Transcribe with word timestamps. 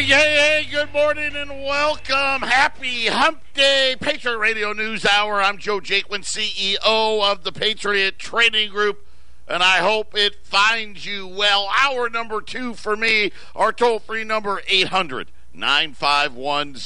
morning, 0.00 0.16
hey, 0.16 0.64
hey, 0.64 0.70
good 0.70 0.92
morning 0.94 1.36
and 1.36 1.50
welcome. 1.50 2.48
Happy 2.48 3.08
Hump 3.08 3.42
Day, 3.52 3.96
Patriot 4.00 4.38
Radio 4.38 4.72
News 4.72 5.04
Hour. 5.04 5.42
I'm 5.42 5.58
Joe 5.58 5.78
Jaquin, 5.78 6.24
CEO 6.24 7.30
of 7.30 7.44
the 7.44 7.52
Patriot 7.52 8.18
Trading 8.18 8.70
Group, 8.70 9.06
and 9.46 9.62
I 9.62 9.80
hope 9.80 10.16
it 10.16 10.36
finds 10.42 11.04
you 11.04 11.26
well. 11.26 11.68
Hour 11.82 12.08
number 12.08 12.40
two 12.40 12.72
for 12.72 12.96
me, 12.96 13.30
our 13.54 13.74
toll 13.74 13.98
free 13.98 14.24
number 14.24 14.62
800 14.66 15.30
951 15.52 16.76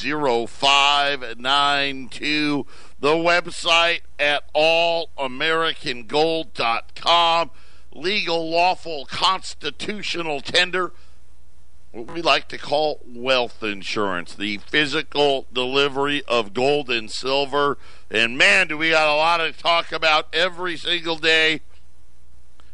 0592. 0.48 2.66
The 2.98 3.14
website 3.14 4.00
at 4.18 4.52
allamericangold.com. 4.54 7.50
Legal, 7.92 8.50
lawful, 8.50 9.06
constitutional 9.06 10.40
tender 10.40 10.92
what 11.95 12.12
we 12.12 12.22
like 12.22 12.48
to 12.48 12.58
call 12.58 13.00
wealth 13.06 13.62
insurance, 13.62 14.34
the 14.34 14.59
physical 14.59 15.46
delivery 15.52 16.24
of 16.27 16.52
gold 16.52 16.91
and 16.91 17.09
silver. 17.09 17.78
And 18.10 18.36
man, 18.36 18.66
do 18.66 18.77
we 18.77 18.91
got 18.91 19.09
a 19.09 19.14
lot 19.14 19.36
to 19.36 19.52
talk 19.52 19.92
about 19.92 20.27
every 20.33 20.77
single 20.77 21.16
day. 21.16 21.60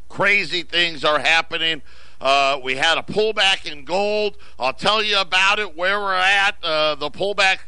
Crazy 0.09 0.63
things 0.63 1.05
are 1.05 1.19
happening. 1.19 1.83
Uh, 2.19 2.59
we 2.65 2.77
had 2.77 2.97
a 2.97 3.03
pullback 3.03 3.71
in 3.71 3.85
gold. 3.85 4.39
I'll 4.59 4.73
tell 4.73 5.03
you 5.03 5.21
about 5.21 5.59
it, 5.59 5.77
where 5.77 6.01
we're 6.01 6.15
at. 6.15 6.57
Uh, 6.63 6.95
the 6.95 7.11
pullback 7.11 7.59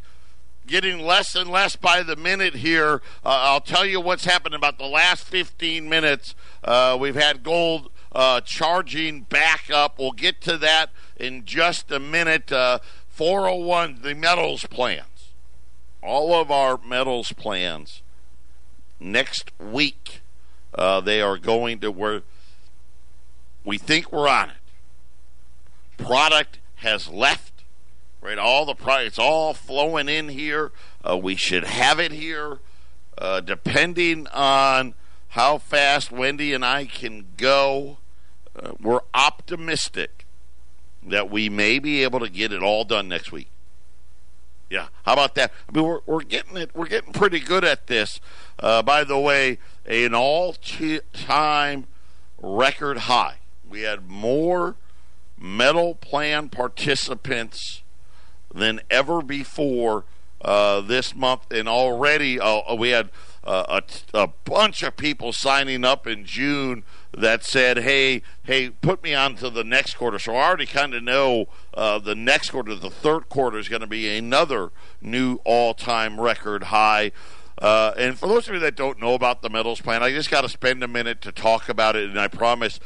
getting 0.67 1.01
less 1.01 1.35
and 1.35 1.51
less 1.51 1.77
by 1.77 2.03
the 2.03 2.17
minute 2.17 2.57
here. 2.57 3.03
Uh, 3.23 3.41
I'll 3.43 3.61
tell 3.61 3.85
you 3.85 4.01
what's 4.01 4.25
happened 4.25 4.55
about 4.55 4.79
the 4.79 4.87
last 4.87 5.25
15 5.25 5.87
minutes. 5.87 6.35
Uh, 6.65 6.97
we've 6.99 7.15
had 7.15 7.43
gold 7.43 7.91
uh, 8.13 8.41
charging 8.41 9.23
back 9.23 9.71
up. 9.71 9.99
We'll 9.99 10.13
get 10.13 10.41
to 10.43 10.57
that 10.59 10.91
in 11.23 11.45
just 11.45 11.91
a 11.91 12.01
minute. 12.01 12.53
Uh, 12.53 12.81
401, 13.09 14.01
the 14.03 14.15
metals 14.15 14.67
plans. 14.67 15.31
All 16.03 16.35
of 16.35 16.51
our 16.51 16.79
metals 16.85 17.33
plans 17.33 18.03
next 18.99 19.53
week, 19.59 20.21
uh, 20.75 21.01
they 21.01 21.21
are 21.21 21.39
going 21.39 21.79
to 21.81 21.93
where 21.93 22.23
we 23.65 23.79
think 23.79 24.11
we're 24.11 24.29
on 24.29 24.51
it. 24.51 24.57
Product 25.97 26.59
has 26.77 27.07
left, 27.07 27.63
right? 28.21 28.39
All 28.39 28.67
the 28.67 28.75
product, 28.75 29.07
it's 29.07 29.19
all 29.19 29.55
flowing 29.55 30.09
in 30.09 30.31
here. 30.31 30.73
Uh, 31.09 31.17
we 31.17 31.37
should 31.37 31.65
have 31.65 32.01
it 32.01 32.11
here, 32.11 32.59
uh, 33.19 33.41
depending 33.41 34.27
on 34.29 34.95
how 35.29 35.59
fast 35.59 36.11
Wendy 36.11 36.53
and 36.53 36.65
I 36.65 36.87
can 36.87 37.27
go. 37.37 37.99
Uh, 38.59 38.73
we're 38.81 39.01
optimistic 39.15 40.22
that 41.07 41.31
we 41.31 41.49
may 41.49 41.79
be 41.79 42.03
able 42.03 42.21
to 42.21 42.29
get 42.29 42.53
it 42.53 42.63
all 42.63 42.85
done 42.85 43.09
next 43.09 43.33
week. 43.33 43.49
Yeah, 44.71 44.89
how 45.05 45.13
about 45.13 45.35
that? 45.35 45.53
I 45.69 45.77
mean, 45.77 45.85
we're, 45.87 46.01
we're 46.07 46.23
getting 46.23 46.57
it. 46.57 46.71
We're 46.75 46.87
getting 46.87 47.13
pretty 47.13 47.41
good 47.41 47.63
at 47.63 47.89
this. 47.89 48.21
Uh, 48.59 48.83
by 48.83 49.05
the 49.05 49.19
way, 49.19 49.59
an 49.85 50.15
all-time 50.15 51.87
record 52.41 52.99
high. 52.99 53.37
We 53.69 53.83
had 53.83 54.09
more 54.09 54.77
metal 55.39 55.95
plan 55.95 56.49
participants 56.49 57.83
than 58.55 58.81
ever 58.91 59.21
before 59.21 60.05
uh, 60.41 60.81
this 60.81 61.15
month, 61.15 61.51
and 61.51 61.69
already 61.69 62.41
uh, 62.41 62.75
we 62.75 62.91
had 62.91 63.11
uh, 63.45 63.81
a, 64.15 64.19
a 64.19 64.29
bunch 64.45 64.83
of 64.83 64.97
people 64.97 65.33
signing 65.33 65.85
up 65.85 66.07
in 66.07 66.25
June 66.25 66.85
that 67.17 67.45
said, 67.45 67.79
"Hey, 67.79 68.23
hey, 68.45 68.71
put 68.71 69.03
me 69.03 69.15
on 69.15 69.37
to 69.37 69.51
the 69.51 69.65
next 69.65 69.95
quarter." 69.95 70.19
So 70.19 70.35
I 70.35 70.47
already 70.47 70.67
kind 70.67 70.95
of 70.95 71.03
know 71.03 71.47
uh, 71.75 71.99
the 71.99 72.15
next 72.15 72.51
quarter, 72.51 72.75
the 72.75 72.91
third 72.91 73.29
quarter, 73.29 73.59
is 73.59 73.69
going 73.69 73.81
to 73.83 73.87
be 73.87 74.17
another 74.17 74.71
new 75.01 75.41
all-time 75.45 76.21
record 76.21 76.65
high. 76.65 77.13
Uh, 77.59 77.93
and 77.97 78.19
for 78.19 78.29
those 78.29 78.49
of 78.49 78.55
you 78.55 78.61
that 78.61 78.75
don't 78.75 79.01
know 79.01 79.15
about 79.15 79.43
the 79.43 79.51
metals 79.51 79.81
plan, 79.81 80.03
I 80.03 80.11
just 80.11 80.31
got 80.31 80.41
to 80.41 80.49
spend 80.49 80.83
a 80.83 80.89
minute 80.89 81.21
to 81.21 81.33
talk 81.33 81.69
about 81.69 81.97
it, 81.97 82.09
and 82.09 82.19
I 82.19 82.29
promise 82.29 82.81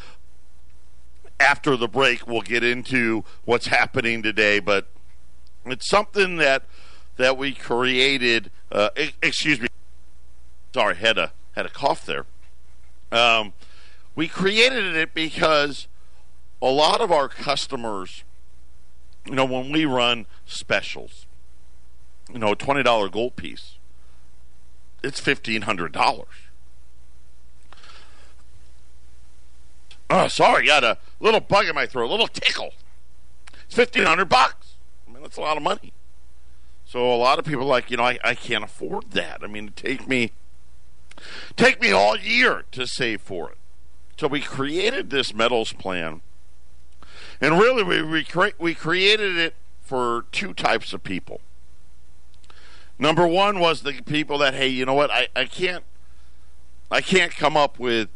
after 1.39 1.77
the 1.77 1.89
break 1.89 2.27
we'll 2.27 2.43
get 2.43 2.65
into 2.65 3.25
what's 3.45 3.67
happening 3.67 4.23
today. 4.23 4.59
But 4.59 4.89
it's 5.65 5.89
something 5.89 6.37
that 6.37 6.65
that 7.17 7.37
we 7.37 7.53
created. 7.53 8.51
Uh, 8.71 8.91
excuse 9.23 9.61
me. 9.61 9.69
Sorry, 10.75 10.97
had 10.97 11.17
a 11.17 11.33
had 11.55 11.67
a 11.67 11.71
cough 11.71 12.05
there. 12.05 12.27
Um, 13.13 13.53
we 14.17 14.27
created 14.27 14.97
it 14.97 15.15
because 15.15 15.87
a 16.61 16.71
lot 16.71 17.01
of 17.01 17.13
our 17.13 17.29
customers, 17.29 18.25
you 19.27 19.35
know, 19.35 19.45
when 19.45 19.71
we 19.71 19.85
run 19.85 20.27
specials, 20.47 21.27
you 22.33 22.39
know, 22.39 22.53
a 22.53 22.57
twenty 22.57 22.83
dollar 22.83 23.09
gold 23.09 23.37
piece, 23.37 23.75
it's 25.05 25.21
fifteen 25.21 25.63
hundred 25.63 25.93
dollars. 25.93 26.27
Oh, 30.09 30.29
sorry, 30.29 30.67
got 30.67 30.83
a 30.83 30.99
little 31.21 31.41
bug 31.41 31.67
in 31.67 31.75
my 31.75 31.87
throat, 31.87 32.09
a 32.09 32.11
little 32.11 32.29
tickle. 32.29 32.73
It's 33.67 33.75
fifteen 33.75 34.05
hundred 34.05 34.29
bucks. 34.29 34.75
I 35.07 35.13
mean, 35.13 35.23
that's 35.23 35.37
a 35.37 35.43
lot 35.43 35.57
of 35.57 35.63
money. 35.63 35.93
So 36.87 37.13
a 37.13 37.17
lot 37.17 37.39
of 37.39 37.45
people 37.45 37.63
are 37.63 37.67
like, 37.67 37.91
you 37.91 37.97
know, 37.97 38.05
I, 38.05 38.19
I 38.25 38.35
can't 38.35 38.65
afford 38.65 39.11
that. 39.11 39.43
I 39.43 39.49
mean, 39.49 39.69
it 39.69 39.77
take 39.77 40.09
me 40.09 40.33
take 41.57 41.81
me 41.83 41.91
all 41.91 42.17
year 42.17 42.65
to 42.73 42.87
save 42.87 43.21
for 43.21 43.51
it. 43.51 43.59
So 44.19 44.29
we 44.29 44.41
created 44.41 45.11
this 45.11 45.35
metals 45.35 45.73
plan, 45.73 46.23
and 47.41 47.59
really 47.59 47.83
we 47.83 48.03
we, 48.03 48.25
cre- 48.25 48.57
we 48.59 48.75
created 48.75 49.37
it 49.37 49.55
for 49.83 50.25
two 50.33 50.55
types 50.55 50.93
of 50.93 51.05
people. 51.05 51.41
Number 52.99 53.27
one 53.27 53.61
was 53.61 53.83
the 53.83 54.01
people 54.03 54.39
that 54.39 54.55
hey, 54.55 54.69
you 54.69 54.87
know 54.87 54.95
what, 54.95 55.11
I, 55.11 55.29
I 55.37 55.45
can't 55.45 55.85
I 56.91 57.03
can't 57.03 57.37
come 57.37 57.57
up 57.57 57.79
with 57.79 58.09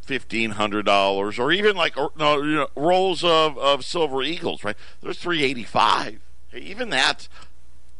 fifteen 0.00 0.52
hundred 0.52 0.86
dollars 0.86 1.38
or 1.38 1.52
even 1.52 1.76
like 1.76 1.98
or, 1.98 2.12
no 2.16 2.42
you 2.42 2.56
know, 2.56 2.68
rolls 2.74 3.22
of, 3.22 3.58
of 3.58 3.84
silver 3.84 4.22
eagles, 4.22 4.64
right? 4.64 4.76
There's 5.02 5.18
three 5.18 5.42
eighty 5.42 5.64
five. 5.64 6.20
Hey, 6.48 6.60
even 6.60 6.88
that, 6.90 7.28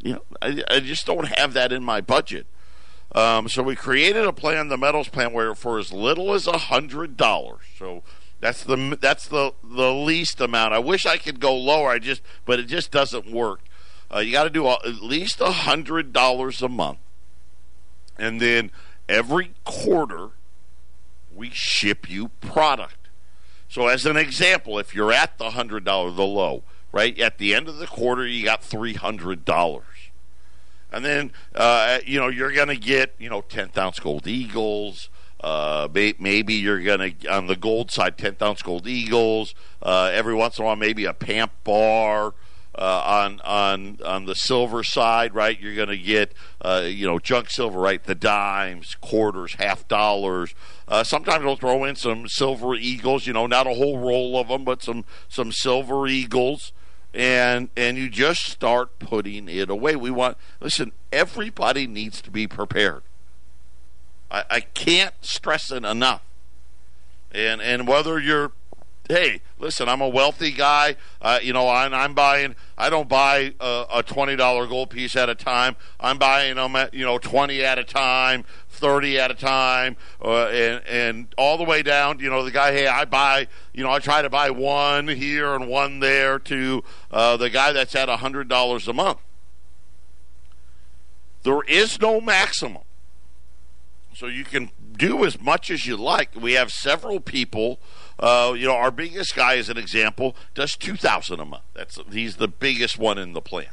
you 0.01 0.15
know, 0.15 0.23
I, 0.41 0.63
I 0.69 0.81
just 0.81 1.05
don't 1.05 1.29
have 1.29 1.53
that 1.53 1.71
in 1.71 1.85
my 1.85 2.01
budget. 2.01 2.47
Um, 3.15 3.49
so 3.49 3.63
we 3.63 3.77
created 3.77 4.25
a 4.25 4.33
plan, 4.33 4.69
the 4.69 4.79
metals 4.79 5.09
plan, 5.09 5.33
where 5.33 5.55
for 5.55 5.79
as 5.79 5.93
little 5.93 6.33
as 6.33 6.47
a 6.47 6.57
hundred 6.57 7.17
dollars. 7.17 7.61
So 7.79 8.03
that's 8.41 8.65
the 8.65 8.97
that's 9.01 9.29
the 9.29 9.53
the 9.63 9.93
least 9.93 10.41
amount. 10.41 10.73
I 10.73 10.79
wish 10.79 11.05
I 11.05 11.19
could 11.19 11.39
go 11.39 11.55
lower. 11.55 11.91
I 11.91 11.99
just 11.99 12.23
but 12.47 12.59
it 12.59 12.67
just 12.67 12.91
doesn't 12.91 13.31
work. 13.31 13.61
Uh, 14.13 14.21
you 14.21 14.33
got 14.33 14.45
to 14.45 14.51
do 14.51 14.67
at 14.67 15.03
least 15.03 15.41
a 15.41 15.53
hundred 15.53 16.13
dollars 16.13 16.63
a 16.63 16.69
month, 16.69 16.99
and 18.19 18.41
then 18.41 18.71
every 19.09 19.53
quarter 19.65 20.31
we 21.35 21.51
ship 21.51 22.09
you 22.09 22.29
product. 22.41 23.09
So 23.69 23.89
as 23.89 24.05
an 24.07 24.17
example, 24.17 24.79
if 24.79 24.95
you're 24.95 25.13
at 25.13 25.39
the 25.39 25.51
hundred 25.51 25.85
dollar, 25.85 26.11
the 26.11 26.25
low, 26.25 26.63
right 26.93 27.19
at 27.19 27.39
the 27.39 27.55
end 27.55 27.69
of 27.69 27.77
the 27.77 27.87
quarter, 27.87 28.27
you 28.27 28.45
got 28.45 28.63
three 28.63 28.95
hundred 28.95 29.45
dollars 29.45 29.85
and 30.93 31.05
then 31.05 31.33
uh, 31.55 31.99
you 32.07 32.21
know 32.21 32.29
you're 32.29 32.53
going 32.53 32.69
to 32.69 32.77
get 32.77 33.15
you 33.19 33.31
know 33.31 33.43
10th 33.43 33.77
ounce 33.77 33.99
gold 33.99 34.27
eagles. 34.27 35.09
Uh, 35.41 35.89
maybe 35.93 36.55
you're 36.55 36.81
going 36.81 37.17
to 37.17 37.29
on 37.29 37.49
the 37.49 37.57
gold 37.57 37.91
side 37.91 38.17
10th 38.17 38.41
ounce 38.43 38.63
gold 38.63 38.87
eagles. 38.87 39.55
Uh, 39.83 40.11
every 40.13 40.35
once 40.35 40.59
in 40.59 40.63
a 40.63 40.67
while, 40.67 40.77
maybe 40.77 41.05
a 41.05 41.15
pamp 41.15 41.53
bar. 41.65 42.35
Uh, 42.75 43.03
on 43.05 43.39
on 43.45 43.99
on 44.03 44.25
the 44.25 44.35
silver 44.35 44.83
side, 44.83 45.35
right? 45.35 45.61
You're 45.61 45.75
going 45.75 45.91
to 45.91 45.99
get 45.99 46.33
uh, 46.63 46.85
you 46.87 47.07
know 47.07 47.19
junk 47.19 47.51
silver, 47.51 47.79
right? 47.79 48.03
The 48.03 48.15
dimes, 48.15 48.95
quarters, 48.95 49.57
half 49.59 49.87
dollars. 49.89 50.55
Uh, 50.89 51.05
sometimes 51.05 51.45
they'll 51.45 51.57
throw 51.57 51.85
in 51.85 51.97
some 51.97 52.27
silver 52.29 52.75
eagles. 52.75 53.27
You 53.27 53.35
know, 53.35 53.47
not 53.47 53.67
a 53.67 53.75
whole 53.75 53.99
roll 53.99 54.39
of 54.41 54.49
them, 54.49 54.65
but 54.65 54.83
some 54.83 55.05
some 55.29 55.53
silver 55.53 56.07
eagles 56.07 56.73
and 57.15 57.69
and 57.77 57.97
you 57.97 58.09
just 58.09 58.43
start 58.45 58.99
putting 58.99 59.49
it 59.49 59.69
away. 59.69 59.97
We 59.97 60.11
want 60.11 60.37
listen. 60.61 60.93
Everybody 61.13 61.87
needs 61.87 62.23
to 62.23 62.31
be 62.31 62.47
prepared. 62.47 63.03
I, 64.31 64.45
I 64.51 64.61
can't 64.61 65.15
stress 65.21 65.71
it 65.71 65.85
enough. 65.85 66.23
And 67.33 67.61
and 67.61 67.87
whether 67.87 68.19
you're 68.19 68.53
hey, 69.13 69.43
listen, 69.59 69.89
I'm 69.89 70.01
a 70.01 70.09
wealthy 70.09 70.51
guy. 70.53 70.97
Uh, 71.21 71.39
you 71.43 71.53
know, 71.53 71.69
I'm, 71.69 71.93
I'm, 71.93 72.15
buying. 72.15 72.57
I 72.79 72.89
don't 72.89 73.09
buy 73.09 73.53
a, 73.61 73.85
a, 73.95 74.03
twenty 74.03 74.37
dollar 74.37 74.67
gold 74.67 74.91
piece 74.91 75.17
at 75.17 75.29
a 75.29 75.35
time. 75.35 75.77
I'm 76.01 76.19
buying 76.19 76.57
them 76.57 76.75
at 76.77 76.95
you 76.95 77.05
know 77.05 77.19
twenty 77.19 77.63
at 77.63 77.79
a 77.79 77.85
time, 77.85 78.45
thirty 78.71 79.19
at 79.19 79.31
a 79.31 79.35
time, 79.35 79.97
uh, 80.25 80.47
and 80.47 80.83
and 80.87 81.35
all 81.37 81.59
the 81.59 81.65
way 81.65 81.83
down. 81.83 82.21
You 82.21 82.31
know, 82.31 82.43
the 82.43 82.51
guy. 82.51 82.73
Hey, 82.73 82.87
I 82.87 83.05
buy. 83.05 83.49
You 83.75 83.85
know, 83.85 83.91
I 83.91 83.99
try 83.99 84.23
to 84.23 84.31
buy 84.31 84.51
one 84.51 85.09
here 85.09 85.55
and 85.55 85.69
one 85.69 86.01
there 86.01 86.39
to 86.39 86.83
uh, 87.11 87.37
the 87.37 87.51
guy 87.51 87.73
that's 87.73 87.95
at 87.95 88.09
hundred 88.09 88.49
dollars 88.49 88.89
a 88.89 88.93
month. 88.93 89.19
There 91.43 91.63
is 91.63 92.01
no 92.01 92.21
maximum. 92.21 92.83
So 94.15 94.27
you 94.27 94.45
can 94.45 94.71
do 94.97 95.25
as 95.25 95.41
much 95.41 95.71
as 95.71 95.87
you 95.87 95.97
like. 95.97 96.31
We 96.37 96.53
have 96.53 96.71
several 96.71 97.19
people 97.19 97.81
uh, 98.19 98.55
you 98.57 98.67
know, 98.67 98.77
our 98.77 98.91
biggest 98.91 99.35
guy, 99.35 99.57
as 99.57 99.69
an 99.69 99.79
example, 99.79 100.37
does 100.55 100.77
two 100.77 100.97
thousand 100.97 101.41
a 101.41 101.45
month. 101.45 101.65
That's 101.75 101.99
he's 102.11 102.37
the 102.37 102.49
biggest 102.49 102.99
one 102.99 103.19
in 103.19 103.33
the 103.33 103.41
plan. 103.41 103.69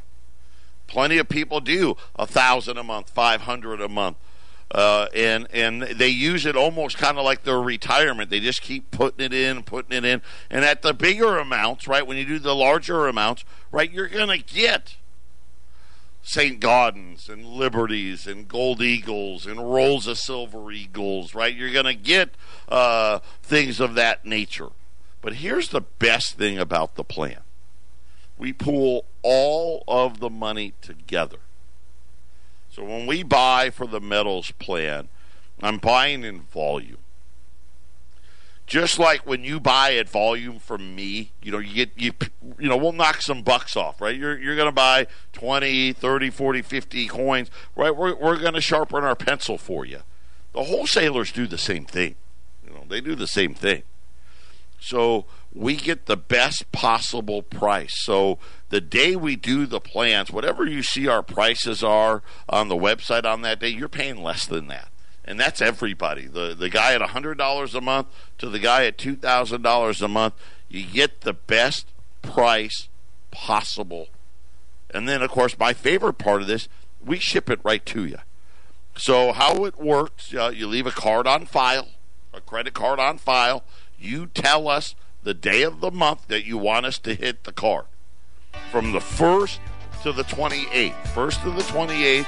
Plenty 0.86 1.18
of 1.18 1.28
people 1.28 1.60
do 1.60 1.96
a 2.16 2.26
thousand 2.26 2.76
a 2.78 2.82
month, 2.82 3.10
five 3.10 3.42
hundred 3.42 3.80
a 3.80 3.88
month. 3.88 4.16
Uh, 4.72 5.08
and 5.14 5.48
and 5.52 5.82
they 5.82 6.08
use 6.08 6.46
it 6.46 6.54
almost 6.54 6.96
kind 6.96 7.18
of 7.18 7.24
like 7.24 7.42
their 7.42 7.60
retirement. 7.60 8.30
They 8.30 8.38
just 8.38 8.62
keep 8.62 8.92
putting 8.92 9.24
it 9.24 9.32
in, 9.32 9.64
putting 9.64 9.96
it 9.96 10.04
in, 10.04 10.22
and 10.48 10.64
at 10.64 10.82
the 10.82 10.94
bigger 10.94 11.38
amounts, 11.38 11.88
right? 11.88 12.06
When 12.06 12.16
you 12.16 12.24
do 12.24 12.38
the 12.38 12.54
larger 12.54 13.08
amounts, 13.08 13.44
right, 13.72 13.90
you're 13.90 14.08
to 14.08 14.38
get 14.38 14.96
St. 16.22 16.60
Gaudens 16.60 17.28
and 17.28 17.44
Liberties 17.44 18.26
and 18.26 18.46
Gold 18.46 18.82
Eagles 18.82 19.46
and 19.46 19.72
Rolls 19.72 20.06
of 20.06 20.18
Silver 20.18 20.70
Eagles, 20.70 21.34
right? 21.34 21.54
You're 21.54 21.72
going 21.72 21.86
to 21.86 21.94
get 21.94 22.34
uh, 22.68 23.20
things 23.42 23.80
of 23.80 23.94
that 23.94 24.24
nature. 24.24 24.68
But 25.22 25.34
here's 25.34 25.68
the 25.68 25.80
best 25.80 26.36
thing 26.36 26.58
about 26.58 26.94
the 26.94 27.04
plan 27.04 27.40
we 28.38 28.52
pool 28.54 29.04
all 29.22 29.84
of 29.86 30.18
the 30.18 30.30
money 30.30 30.72
together. 30.80 31.38
So 32.70 32.84
when 32.84 33.06
we 33.06 33.22
buy 33.22 33.68
for 33.68 33.86
the 33.86 34.00
metals 34.00 34.52
plan, 34.52 35.08
I'm 35.62 35.76
buying 35.76 36.24
in 36.24 36.42
volume. 36.42 36.98
Just 38.70 39.00
like 39.00 39.26
when 39.26 39.42
you 39.42 39.58
buy 39.58 39.96
at 39.96 40.08
volume 40.08 40.60
from 40.60 40.94
me, 40.94 41.32
you 41.42 41.50
know, 41.50 41.58
you 41.58 41.74
get 41.74 41.90
you 41.96 42.12
you 42.56 42.68
know, 42.68 42.76
we'll 42.76 42.92
knock 42.92 43.20
some 43.20 43.42
bucks 43.42 43.74
off, 43.76 44.00
right? 44.00 44.16
You're 44.16 44.38
you're 44.38 44.54
going 44.54 44.68
to 44.68 44.72
buy 44.72 45.08
20, 45.32 45.92
30, 45.92 46.30
40, 46.30 46.62
50 46.62 47.08
coins, 47.08 47.50
right? 47.74 47.90
We're 47.94 48.14
we're 48.14 48.38
going 48.38 48.54
to 48.54 48.60
sharpen 48.60 49.02
our 49.02 49.16
pencil 49.16 49.58
for 49.58 49.84
you. 49.84 50.02
The 50.52 50.62
wholesalers 50.62 51.32
do 51.32 51.48
the 51.48 51.58
same 51.58 51.84
thing. 51.84 52.14
You 52.64 52.72
know, 52.72 52.84
they 52.88 53.00
do 53.00 53.16
the 53.16 53.26
same 53.26 53.54
thing. 53.54 53.82
So 54.78 55.24
we 55.52 55.74
get 55.74 56.06
the 56.06 56.16
best 56.16 56.70
possible 56.70 57.42
price. 57.42 58.04
So 58.04 58.38
the 58.68 58.80
day 58.80 59.16
we 59.16 59.34
do 59.34 59.66
the 59.66 59.80
plans, 59.80 60.30
whatever 60.30 60.64
you 60.64 60.84
see 60.84 61.08
our 61.08 61.24
prices 61.24 61.82
are 61.82 62.22
on 62.48 62.68
the 62.68 62.76
website 62.76 63.24
on 63.24 63.42
that 63.42 63.58
day, 63.58 63.70
you're 63.70 63.88
paying 63.88 64.22
less 64.22 64.46
than 64.46 64.68
that. 64.68 64.89
And 65.30 65.38
that's 65.38 65.62
everybody. 65.62 66.26
The 66.26 66.56
the 66.58 66.68
guy 66.68 66.92
at 66.92 67.00
$100 67.00 67.74
a 67.74 67.80
month 67.80 68.08
to 68.38 68.48
the 68.48 68.58
guy 68.58 68.84
at 68.86 68.98
$2,000 68.98 70.02
a 70.02 70.08
month, 70.08 70.34
you 70.68 70.84
get 70.84 71.20
the 71.20 71.32
best 71.32 71.86
price 72.20 72.88
possible. 73.30 74.08
And 74.92 75.08
then 75.08 75.22
of 75.22 75.30
course 75.30 75.56
my 75.56 75.72
favorite 75.72 76.14
part 76.14 76.42
of 76.42 76.48
this, 76.48 76.68
we 77.00 77.20
ship 77.20 77.48
it 77.48 77.60
right 77.62 77.86
to 77.86 78.04
you. 78.06 78.18
So 78.96 79.30
how 79.30 79.64
it 79.66 79.78
works, 79.78 80.34
uh, 80.34 80.50
you 80.52 80.66
leave 80.66 80.88
a 80.88 80.90
card 80.90 81.28
on 81.28 81.46
file, 81.46 81.90
a 82.34 82.40
credit 82.40 82.74
card 82.74 82.98
on 82.98 83.16
file. 83.16 83.62
You 84.00 84.26
tell 84.26 84.66
us 84.66 84.96
the 85.22 85.32
day 85.32 85.62
of 85.62 85.80
the 85.80 85.92
month 85.92 86.26
that 86.26 86.44
you 86.44 86.58
want 86.58 86.86
us 86.86 86.98
to 86.98 87.14
hit 87.14 87.44
the 87.44 87.52
card 87.52 87.84
from 88.72 88.90
the 88.90 88.98
1st 88.98 89.60
to 90.02 90.10
the 90.10 90.24
28th. 90.24 90.92
1st 91.14 91.42
to 91.44 91.50
the 91.52 91.62
28th, 91.62 92.26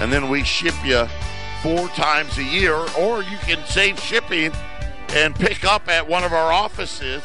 and 0.00 0.12
then 0.12 0.28
we 0.28 0.42
ship 0.42 0.74
you 0.84 1.06
four 1.62 1.88
times 1.88 2.36
a 2.38 2.44
year, 2.44 2.76
or 2.98 3.22
you 3.22 3.36
can 3.38 3.64
save 3.66 3.98
shipping 4.00 4.52
and 5.10 5.34
pick 5.34 5.64
up 5.64 5.88
at 5.88 6.06
one 6.06 6.24
of 6.24 6.32
our 6.32 6.52
offices, 6.52 7.22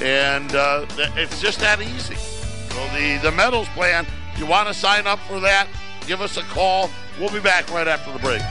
and 0.00 0.54
uh, 0.54 0.86
it's 1.16 1.40
just 1.40 1.60
that 1.60 1.80
easy. 1.80 2.14
So 2.14 2.86
the, 2.94 3.18
the 3.22 3.32
metals 3.32 3.68
plan, 3.68 4.06
you 4.38 4.46
want 4.46 4.68
to 4.68 4.74
sign 4.74 5.06
up 5.06 5.18
for 5.20 5.40
that, 5.40 5.68
give 6.06 6.20
us 6.20 6.36
a 6.36 6.42
call. 6.42 6.90
We'll 7.18 7.30
be 7.30 7.40
back 7.40 7.70
right 7.70 7.88
after 7.88 8.12
the 8.12 8.18
break. 8.18 8.42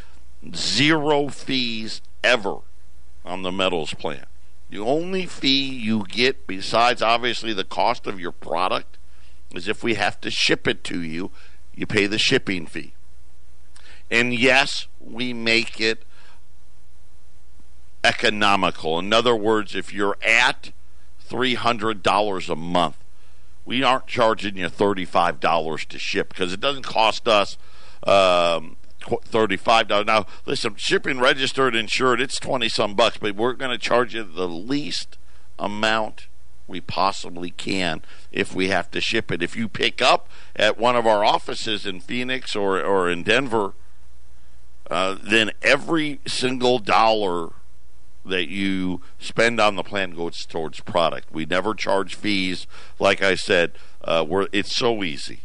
zero 0.54 1.28
fees 1.28 2.00
ever 2.22 2.58
on 3.24 3.42
the 3.42 3.52
metals 3.52 3.94
plan. 3.94 4.26
The 4.70 4.78
only 4.78 5.26
fee 5.26 5.68
you 5.68 6.04
get, 6.08 6.46
besides 6.46 7.00
obviously 7.00 7.52
the 7.52 7.64
cost 7.64 8.06
of 8.06 8.18
your 8.18 8.32
product, 8.32 8.98
is 9.54 9.68
if 9.68 9.84
we 9.84 9.94
have 9.94 10.20
to 10.22 10.30
ship 10.30 10.66
it 10.66 10.82
to 10.84 11.02
you, 11.02 11.30
you 11.74 11.86
pay 11.86 12.06
the 12.06 12.18
shipping 12.18 12.66
fee. 12.66 12.94
And 14.10 14.34
yes, 14.34 14.86
we 15.00 15.32
make 15.32 15.80
it 15.80 16.04
economical. 18.02 18.98
In 18.98 19.12
other 19.12 19.36
words, 19.36 19.74
if 19.74 19.92
you're 19.92 20.16
at 20.22 20.72
$300 21.28 22.48
a 22.48 22.56
month, 22.56 22.96
we 23.64 23.82
aren't 23.82 24.06
charging 24.06 24.56
you 24.56 24.68
$35 24.68 25.86
to 25.86 25.98
ship 25.98 26.28
because 26.28 26.52
it 26.52 26.60
doesn't 26.60 26.84
cost 26.84 27.26
us 27.26 27.58
um, 28.06 28.76
$35. 29.06 30.06
Now, 30.06 30.26
listen, 30.44 30.74
shipping 30.76 31.18
registered 31.18 31.74
insured, 31.74 32.20
it's 32.20 32.38
20 32.38 32.68
some 32.68 32.94
bucks, 32.94 33.18
but 33.18 33.34
we're 33.34 33.54
going 33.54 33.70
to 33.70 33.78
charge 33.78 34.14
you 34.14 34.22
the 34.22 34.48
least 34.48 35.18
amount 35.58 36.28
we 36.68 36.80
possibly 36.80 37.50
can 37.50 38.02
if 38.32 38.54
we 38.54 38.68
have 38.68 38.90
to 38.90 39.00
ship 39.00 39.30
it. 39.30 39.42
If 39.42 39.56
you 39.56 39.68
pick 39.68 40.02
up 40.02 40.28
at 40.54 40.78
one 40.78 40.96
of 40.96 41.06
our 41.06 41.24
offices 41.24 41.86
in 41.86 42.00
Phoenix 42.00 42.56
or, 42.56 42.80
or 42.82 43.08
in 43.08 43.22
Denver, 43.22 43.74
uh, 44.90 45.16
then 45.22 45.52
every 45.62 46.20
single 46.26 46.78
dollar 46.78 47.50
that 48.24 48.48
you 48.48 49.00
spend 49.18 49.60
on 49.60 49.76
the 49.76 49.84
plan 49.84 50.10
goes 50.10 50.44
towards 50.44 50.80
product. 50.80 51.32
We 51.32 51.46
never 51.46 51.74
charge 51.74 52.16
fees. 52.16 52.66
Like 52.98 53.22
I 53.22 53.36
said, 53.36 53.72
uh, 54.02 54.26
it's 54.52 54.74
so 54.74 55.04
easy. 55.04 55.40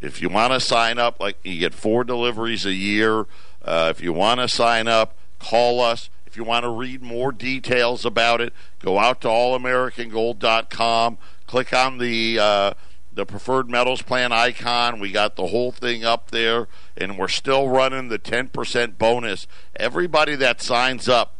If 0.00 0.20
you 0.20 0.28
want 0.28 0.52
to 0.52 0.60
sign 0.60 0.98
up, 0.98 1.20
like 1.20 1.36
you 1.42 1.58
get 1.58 1.74
four 1.74 2.04
deliveries 2.04 2.66
a 2.66 2.72
year. 2.72 3.26
Uh, 3.62 3.88
if 3.90 4.02
you 4.02 4.12
want 4.12 4.40
to 4.40 4.48
sign 4.48 4.88
up, 4.88 5.16
call 5.38 5.80
us. 5.80 6.10
If 6.26 6.36
you 6.36 6.44
want 6.44 6.64
to 6.64 6.70
read 6.70 7.02
more 7.02 7.32
details 7.32 8.04
about 8.04 8.40
it, 8.40 8.52
go 8.80 8.98
out 8.98 9.20
to 9.22 9.28
allamericangold.com. 9.28 11.18
Click 11.46 11.72
on 11.72 11.98
the 11.98 12.38
uh, 12.38 12.74
the 13.12 13.24
preferred 13.24 13.70
metals 13.70 14.02
plan 14.02 14.32
icon. 14.32 14.98
We 14.98 15.12
got 15.12 15.36
the 15.36 15.46
whole 15.46 15.70
thing 15.70 16.04
up 16.04 16.30
there, 16.32 16.66
and 16.96 17.16
we're 17.16 17.28
still 17.28 17.68
running 17.68 18.08
the 18.08 18.18
10% 18.18 18.98
bonus. 18.98 19.46
Everybody 19.76 20.34
that 20.34 20.60
signs 20.60 21.08
up 21.08 21.34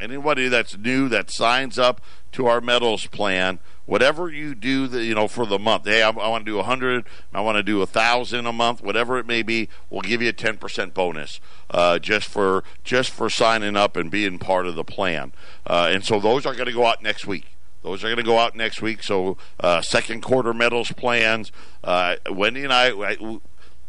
Anybody 0.00 0.48
that's 0.48 0.76
new 0.76 1.08
that 1.08 1.30
signs 1.30 1.78
up 1.78 2.00
to 2.32 2.46
our 2.46 2.60
metals 2.60 3.06
plan. 3.06 3.58
Whatever 3.88 4.30
you 4.30 4.54
do, 4.54 4.86
the, 4.86 5.02
you 5.02 5.14
know, 5.14 5.26
for 5.26 5.46
the 5.46 5.58
month. 5.58 5.86
Hey, 5.86 6.02
I, 6.02 6.10
I 6.10 6.28
want 6.28 6.44
to 6.44 6.52
do 6.52 6.58
a 6.58 6.62
hundred. 6.62 7.06
I 7.32 7.40
want 7.40 7.56
to 7.56 7.62
do 7.62 7.80
a 7.80 7.86
thousand 7.86 8.44
a 8.44 8.52
month. 8.52 8.82
Whatever 8.82 9.16
it 9.16 9.26
may 9.26 9.42
be, 9.42 9.70
we'll 9.88 10.02
give 10.02 10.20
you 10.20 10.28
a 10.28 10.32
ten 10.34 10.58
percent 10.58 10.92
bonus 10.92 11.40
uh, 11.70 11.98
just 11.98 12.28
for 12.28 12.64
just 12.84 13.08
for 13.08 13.30
signing 13.30 13.76
up 13.76 13.96
and 13.96 14.10
being 14.10 14.38
part 14.38 14.66
of 14.66 14.74
the 14.74 14.84
plan. 14.84 15.32
Uh, 15.66 15.88
and 15.90 16.04
so 16.04 16.20
those 16.20 16.44
are 16.44 16.52
going 16.52 16.66
to 16.66 16.72
go 16.72 16.84
out 16.84 17.02
next 17.02 17.26
week. 17.26 17.46
Those 17.82 18.04
are 18.04 18.08
going 18.08 18.18
to 18.18 18.22
go 18.22 18.38
out 18.38 18.54
next 18.54 18.82
week. 18.82 19.02
So 19.02 19.38
uh, 19.58 19.80
second 19.80 20.20
quarter 20.20 20.52
metals 20.52 20.92
plans. 20.92 21.50
Uh, 21.82 22.16
Wendy 22.30 22.64
and 22.64 22.72
I, 22.74 22.92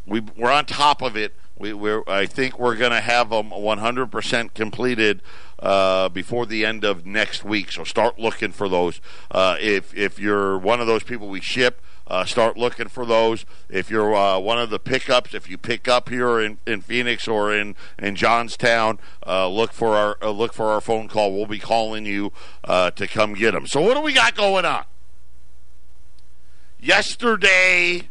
we, 0.06 0.22
we're 0.22 0.50
on 0.50 0.66
top 0.66 1.02
of 1.02 1.18
it. 1.18 1.36
We, 1.58 1.74
are 1.74 2.10
I 2.10 2.26
think 2.26 2.58
we're 2.58 2.78
going 2.78 2.92
to 2.92 3.02
have 3.02 3.32
them 3.32 3.50
100% 3.50 4.54
completed 4.54 5.22
uh, 5.62 6.10
before 6.10 6.46
the 6.46 6.66
end 6.66 6.84
of 6.84 7.06
next 7.06 7.44
week. 7.44 7.72
So 7.72 7.84
start 7.84 8.20
looking 8.20 8.52
for 8.52 8.70
those. 8.70 9.02
Uh, 9.30 9.58
if 9.60 9.96
if 9.96 10.20
you're 10.20 10.58
one 10.58 10.80
of 10.80 10.88
those 10.88 11.04
people 11.04 11.30
we 11.30 11.42
ship, 11.42 11.82
uh, 12.08 12.26
start 12.26 12.58
looking 12.58 12.88
for 12.88 13.06
those. 13.06 13.46
If 13.70 13.90
you're 13.90 14.16
uh, 14.16 14.40
one 14.40 14.60
of 14.60 14.70
the 14.70 14.80
pickups, 14.80 15.34
if 15.34 15.50
you 15.50 15.58
pick 15.58 15.88
up 15.88 16.10
here 16.10 16.40
in, 16.40 16.58
in 16.66 16.82
Phoenix 16.82 17.28
or 17.28 17.54
in 17.54 17.76
in 17.98 18.16
Johnstown, 18.16 19.00
uh, 19.26 19.48
look 19.48 19.72
for 19.74 19.96
our 19.96 20.18
uh, 20.22 20.32
look 20.32 20.54
for 20.54 20.68
our 20.68 20.82
phone 20.82 21.08
call. 21.08 21.34
We'll 21.34 21.46
be 21.46 21.60
calling 21.60 22.06
you 22.06 22.32
uh, 22.64 22.92
to 22.92 23.08
come 23.08 23.34
get 23.34 23.52
them. 23.52 23.68
So 23.68 23.82
what 23.82 23.96
do 23.96 24.02
we 24.02 24.14
got 24.14 24.36
going 24.36 24.66
on? 24.66 24.86
Yesterday, 26.82 28.10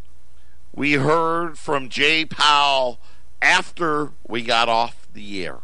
we 0.75 0.93
heard 0.93 1.59
from 1.59 1.89
Jay 1.89 2.25
Powell 2.27 3.01
after 3.41 4.13
we 4.29 4.43
got 4.43 4.69
off 4.69 5.09
the 5.13 5.45
air. 5.45 5.59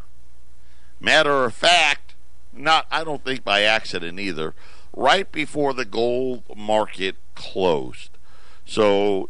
Matter 1.05 1.45
of 1.45 1.53
fact, 1.53 2.15
not 2.51 2.87
I 2.91 3.05
don't 3.05 3.23
think 3.23 3.45
by 3.45 3.63
accident 3.63 4.19
either. 4.19 4.55
Right 4.97 5.31
before 5.31 5.75
the 5.75 5.85
gold 5.85 6.45
market 6.57 7.17
closed. 7.35 8.11
So 8.65 9.29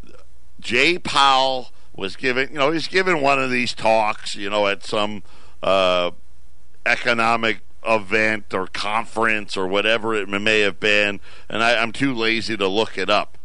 Jay 0.61 0.99
Powell 0.99 1.71
was 1.97 2.14
giving, 2.14 2.50
you 2.50 2.59
know, 2.59 2.71
he's 2.71 2.87
giving 2.87 3.21
one 3.21 3.43
of 3.43 3.50
these 3.50 3.75
talks, 3.75 4.37
you 4.37 4.49
know, 4.50 4.69
at 4.69 4.85
some 4.85 5.25
uh, 5.64 6.12
economic 6.87 7.61
event 7.85 8.54
or 8.54 8.69
conference 8.69 9.57
or 9.57 9.66
whatever 9.66 10.14
it 10.14 10.28
may 10.28 10.61
have 10.61 10.78
been, 10.78 11.19
and 11.49 11.62
I, 11.62 11.76
I'm 11.76 11.93
too 11.93 12.14
lazy 12.14 12.57
to 12.57 12.69
look 12.69 12.97
it 12.97 13.11
up. 13.11 13.37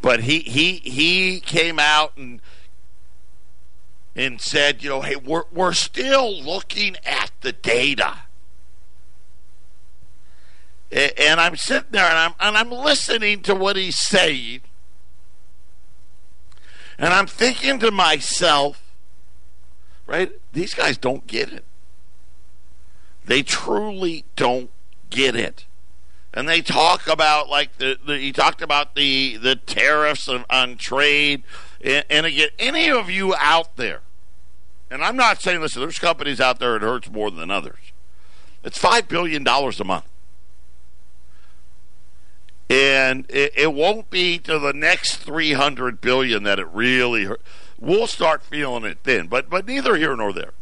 But 0.00 0.20
he 0.20 0.40
he 0.40 0.74
he 0.76 1.40
came 1.40 1.80
out 1.80 2.16
and 2.16 2.40
and 4.18 4.40
said, 4.40 4.82
you 4.82 4.90
know, 4.90 5.00
hey, 5.00 5.14
we're 5.14 5.44
we're 5.52 5.72
still 5.72 6.42
looking 6.42 6.96
at 7.06 7.30
the 7.40 7.52
data. 7.52 8.22
And 10.90 11.38
I'm 11.38 11.54
sitting 11.54 11.90
there 11.92 12.06
and 12.06 12.18
I'm, 12.18 12.32
and 12.40 12.56
I'm 12.56 12.70
listening 12.70 13.42
to 13.42 13.54
what 13.54 13.76
he's 13.76 13.98
saying. 13.98 14.62
And 16.98 17.12
I'm 17.12 17.26
thinking 17.26 17.78
to 17.80 17.90
myself, 17.90 18.82
right, 20.06 20.32
these 20.52 20.72
guys 20.72 20.96
don't 20.96 21.26
get 21.26 21.52
it. 21.52 21.64
They 23.24 23.42
truly 23.42 24.24
don't 24.34 24.70
get 25.10 25.36
it. 25.36 25.66
And 26.32 26.48
they 26.48 26.62
talk 26.62 27.06
about 27.06 27.48
like 27.48 27.76
the, 27.76 27.98
the 28.04 28.18
he 28.18 28.32
talked 28.32 28.62
about 28.62 28.96
the 28.96 29.36
the 29.36 29.54
tariffs 29.54 30.26
of, 30.26 30.44
on 30.50 30.76
trade 30.76 31.44
and, 31.80 32.04
and 32.10 32.26
again 32.26 32.48
any 32.58 32.90
of 32.90 33.10
you 33.10 33.34
out 33.36 33.76
there 33.76 34.02
and 34.90 35.02
I'm 35.02 35.16
not 35.16 35.40
saying 35.40 35.60
listen 35.60 35.82
there's 35.82 35.98
companies 35.98 36.40
out 36.40 36.58
there 36.58 36.76
it 36.76 36.82
hurts 36.82 37.10
more 37.10 37.30
than 37.30 37.50
others. 37.50 37.78
It's 38.64 38.78
5 38.78 39.08
billion 39.08 39.44
dollars 39.44 39.80
a 39.80 39.84
month 39.84 40.04
and 42.70 43.24
it, 43.30 43.52
it, 43.56 43.72
won't 43.72 44.10
be 44.10 44.38
to 44.38 44.58
the 44.58 44.72
next 44.72 45.16
300 45.16 46.00
billion 46.00 46.42
that 46.42 46.58
it 46.58 46.68
really 46.68 47.24
hurt. 47.24 47.40
we'll 47.78 48.06
start 48.06 48.42
feeling 48.42 48.84
it 48.84 48.98
then 49.04 49.26
but 49.26 49.48
but 49.48 49.66
neither 49.66 49.96
here 49.96 50.14
nor 50.16 50.32
there 50.32 50.52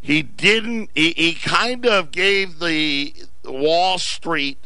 he 0.00 0.22
didn't 0.22 0.90
he, 0.94 1.12
he 1.16 1.34
kind 1.34 1.84
of 1.84 2.10
gave 2.12 2.58
the 2.58 3.14
wall 3.44 3.98
street 3.98 4.58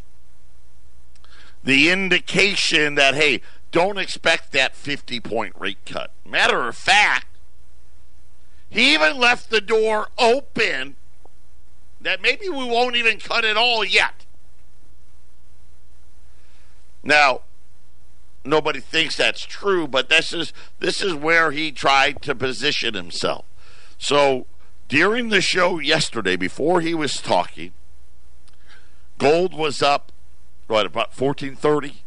the 1.62 1.90
indication 1.90 2.94
that 2.94 3.14
hey 3.14 3.40
don't 3.70 3.98
expect 3.98 4.52
that 4.52 4.76
50 4.76 5.20
point 5.20 5.54
rate 5.58 5.78
cut 5.86 6.10
matter 6.26 6.68
of 6.68 6.76
fact 6.76 7.26
he 8.75 8.93
even 8.93 9.19
left 9.19 9.49
the 9.50 9.61
door 9.61 10.09
open 10.19 10.97
that 12.00 12.21
maybe 12.21 12.49
we 12.49 12.64
won't 12.64 12.97
even 12.97 13.19
cut 13.19 13.45
it 13.45 13.57
all 13.57 13.85
yet 13.85 14.25
now, 17.04 17.43
nobody 18.45 18.81
thinks 18.81 19.16
that's 19.16 19.45
true, 19.45 19.87
but 19.87 20.09
this 20.09 20.33
is 20.33 20.52
this 20.81 21.02
is 21.02 21.14
where 21.14 21.50
he 21.50 21.71
tried 21.71 22.23
to 22.23 22.35
position 22.35 22.95
himself. 22.95 23.45
So 23.99 24.47
during 24.88 25.28
the 25.28 25.43
show 25.43 25.78
yesterday, 25.78 26.37
before 26.37 26.81
he 26.81 26.95
was 26.95 27.21
talking, 27.21 27.73
gold 29.19 29.54
was 29.54 29.83
up 29.83 30.12
right 30.66 30.87
about 30.87 31.14
fourteen 31.14 31.57
thirty, 31.57 32.02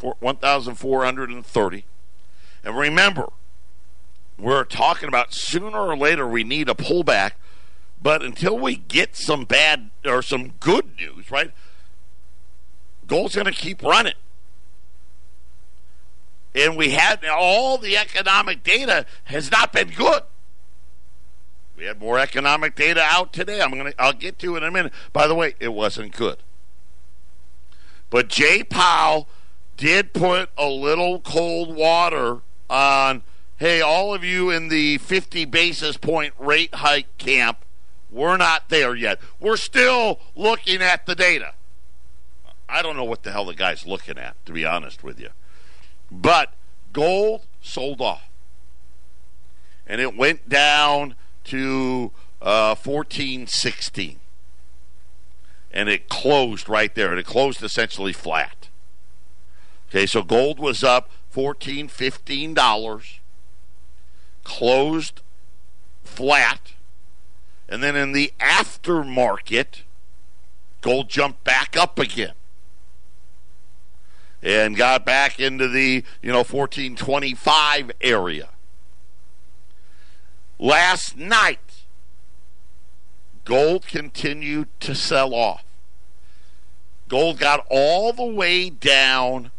one 0.00 0.36
thousand 0.36 0.76
four 0.76 1.04
hundred 1.04 1.28
and 1.28 1.44
thirty. 1.44 1.84
And 2.64 2.76
remember, 2.76 3.28
we're 4.38 4.64
talking 4.64 5.08
about 5.08 5.32
sooner 5.32 5.78
or 5.78 5.96
later 5.96 6.26
we 6.26 6.44
need 6.44 6.68
a 6.68 6.74
pullback, 6.74 7.32
but 8.02 8.22
until 8.22 8.58
we 8.58 8.76
get 8.76 9.16
some 9.16 9.44
bad 9.44 9.90
or 10.04 10.22
some 10.22 10.54
good 10.60 10.96
news, 10.96 11.30
right? 11.30 11.52
Gold's 13.06 13.34
going 13.34 13.46
to 13.46 13.52
keep 13.52 13.82
running. 13.82 14.14
And 16.54 16.76
we 16.76 16.90
had 16.90 17.24
all 17.24 17.78
the 17.78 17.96
economic 17.96 18.62
data 18.62 19.06
has 19.24 19.50
not 19.50 19.72
been 19.72 19.90
good. 19.90 20.22
We 21.76 21.84
had 21.84 21.98
more 21.98 22.18
economic 22.18 22.74
data 22.74 23.02
out 23.02 23.32
today. 23.32 23.60
I'm 23.60 23.70
gonna 23.70 23.92
I'll 23.98 24.12
get 24.12 24.38
to 24.40 24.54
it 24.54 24.58
in 24.58 24.68
a 24.68 24.70
minute. 24.70 24.92
By 25.12 25.26
the 25.26 25.34
way, 25.34 25.54
it 25.58 25.72
wasn't 25.72 26.14
good. 26.14 26.36
But 28.10 28.28
Jay 28.28 28.62
Powell 28.62 29.26
did 29.78 30.12
put 30.12 30.50
a 30.58 30.68
little 30.68 31.20
cold 31.20 31.74
water 31.74 32.40
on 32.68 33.22
hey, 33.62 33.80
all 33.80 34.12
of 34.12 34.24
you 34.24 34.50
in 34.50 34.66
the 34.66 34.98
50 34.98 35.44
basis 35.44 35.96
point 35.96 36.34
rate 36.36 36.74
hike 36.74 37.16
camp, 37.16 37.58
we're 38.10 38.36
not 38.36 38.68
there 38.70 38.96
yet. 38.96 39.20
We're 39.38 39.56
still 39.56 40.18
looking 40.34 40.82
at 40.82 41.06
the 41.06 41.14
data. 41.14 41.54
I 42.68 42.82
don't 42.82 42.96
know 42.96 43.04
what 43.04 43.22
the 43.22 43.30
hell 43.30 43.44
the 43.44 43.54
guy's 43.54 43.86
looking 43.86 44.18
at, 44.18 44.34
to 44.46 44.52
be 44.52 44.64
honest 44.64 45.04
with 45.04 45.20
you. 45.20 45.28
But 46.10 46.52
gold 46.92 47.42
sold 47.60 48.00
off. 48.00 48.28
And 49.86 50.00
it 50.00 50.16
went 50.16 50.48
down 50.48 51.14
to 51.44 52.10
uh, 52.40 52.74
1416. 52.74 54.18
And 55.70 55.88
it 55.88 56.08
closed 56.08 56.68
right 56.68 56.92
there. 56.96 57.10
And 57.10 57.20
it 57.20 57.26
closed 57.26 57.62
essentially 57.62 58.12
flat. 58.12 58.70
Okay, 59.88 60.04
so 60.04 60.24
gold 60.24 60.58
was 60.58 60.82
up 60.82 61.10
14 61.30 61.86
$15, 61.86 63.20
closed 64.44 65.22
flat. 66.04 66.72
And 67.68 67.82
then 67.82 67.96
in 67.96 68.12
the 68.12 68.32
aftermarket, 68.38 69.82
gold 70.80 71.08
jumped 71.08 71.42
back 71.44 71.76
up 71.76 71.98
again 71.98 72.34
and 74.42 74.76
got 74.76 75.06
back 75.06 75.38
into 75.38 75.68
the, 75.68 76.02
you 76.20 76.32
know, 76.32 76.38
1425 76.38 77.92
area. 78.00 78.48
Last 80.58 81.16
night, 81.16 81.84
gold 83.44 83.86
continued 83.86 84.66
to 84.80 84.94
sell 84.94 85.34
off. 85.34 85.64
Gold 87.08 87.38
got 87.38 87.66
all 87.70 88.12
the 88.12 88.24
way 88.24 88.70
down 88.70 89.50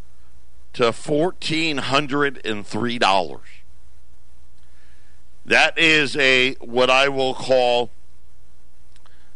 to 0.74 0.92
$1,403. 0.92 3.40
That 5.46 5.78
is 5.78 6.16
a 6.16 6.54
what 6.56 6.90
I 6.90 7.10
will 7.10 7.34
call 7.34 7.90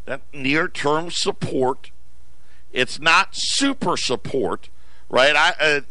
that 0.05 0.21
near 0.33 0.67
term 0.67 1.11
support. 1.11 1.91
It's 2.71 2.99
not 2.99 3.29
super 3.33 3.97
support 3.97 4.69
right? 5.09 5.35
I, 5.35 5.53
uh, 5.59 5.81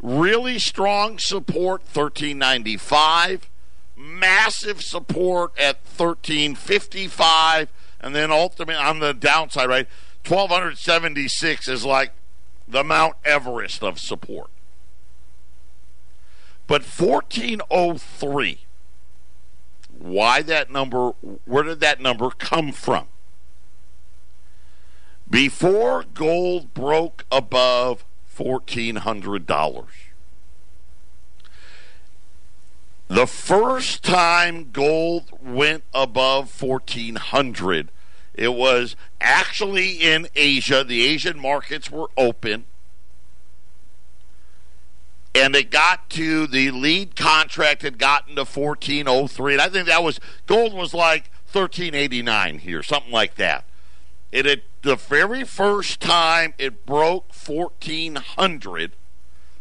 really 0.00 0.58
strong 0.58 1.18
support, 1.18 1.82
thirteen 1.82 2.38
ninety 2.38 2.76
five. 2.76 3.48
Massive 3.96 4.82
support 4.82 5.52
at 5.58 5.82
thirteen 5.84 6.54
fifty 6.54 7.08
five, 7.08 7.68
and 8.00 8.14
then 8.14 8.30
ultimately 8.30 8.74
on 8.74 9.00
the 9.00 9.12
downside, 9.12 9.68
right? 9.68 9.88
Twelve 10.22 10.50
hundred 10.50 10.78
seventy 10.78 11.28
six 11.28 11.68
is 11.68 11.84
like 11.84 12.12
the 12.66 12.84
Mount 12.84 13.16
Everest 13.24 13.82
of 13.82 13.98
support. 13.98 14.50
But 16.66 16.84
fourteen 16.84 17.60
oh 17.70 17.94
three. 17.94 18.60
Why 19.98 20.42
that 20.42 20.70
number? 20.70 21.10
Where 21.44 21.64
did 21.64 21.80
that 21.80 22.00
number 22.00 22.30
come 22.30 22.72
from? 22.72 23.06
Before 25.28 26.04
gold 26.14 26.72
broke 26.72 27.24
above 27.30 28.04
$1,400, 28.34 29.86
the 33.08 33.26
first 33.26 34.02
time 34.02 34.70
gold 34.70 35.30
went 35.42 35.84
above 35.92 36.62
1400 36.62 37.90
it 38.38 38.54
was 38.54 38.94
actually 39.20 39.94
in 39.94 40.28
Asia. 40.36 40.84
The 40.84 41.04
Asian 41.04 41.40
markets 41.40 41.90
were 41.90 42.08
open. 42.16 42.66
And 45.34 45.54
it 45.54 45.70
got 45.70 46.10
to 46.10 46.46
the 46.46 46.70
lead 46.70 47.14
contract 47.14 47.82
had 47.82 47.98
gotten 47.98 48.34
to 48.36 48.44
1403. 48.44 49.52
And 49.52 49.62
I 49.62 49.68
think 49.68 49.86
that 49.86 50.02
was 50.02 50.18
gold 50.46 50.74
was 50.74 50.94
like 50.94 51.30
1389 51.52 52.58
here, 52.58 52.82
something 52.82 53.12
like 53.12 53.36
that. 53.36 53.64
It 54.32 54.46
had 54.46 54.62
the 54.82 54.96
very 54.96 55.44
first 55.44 56.00
time 56.00 56.54
it 56.58 56.86
broke 56.86 57.32
1400 57.34 58.92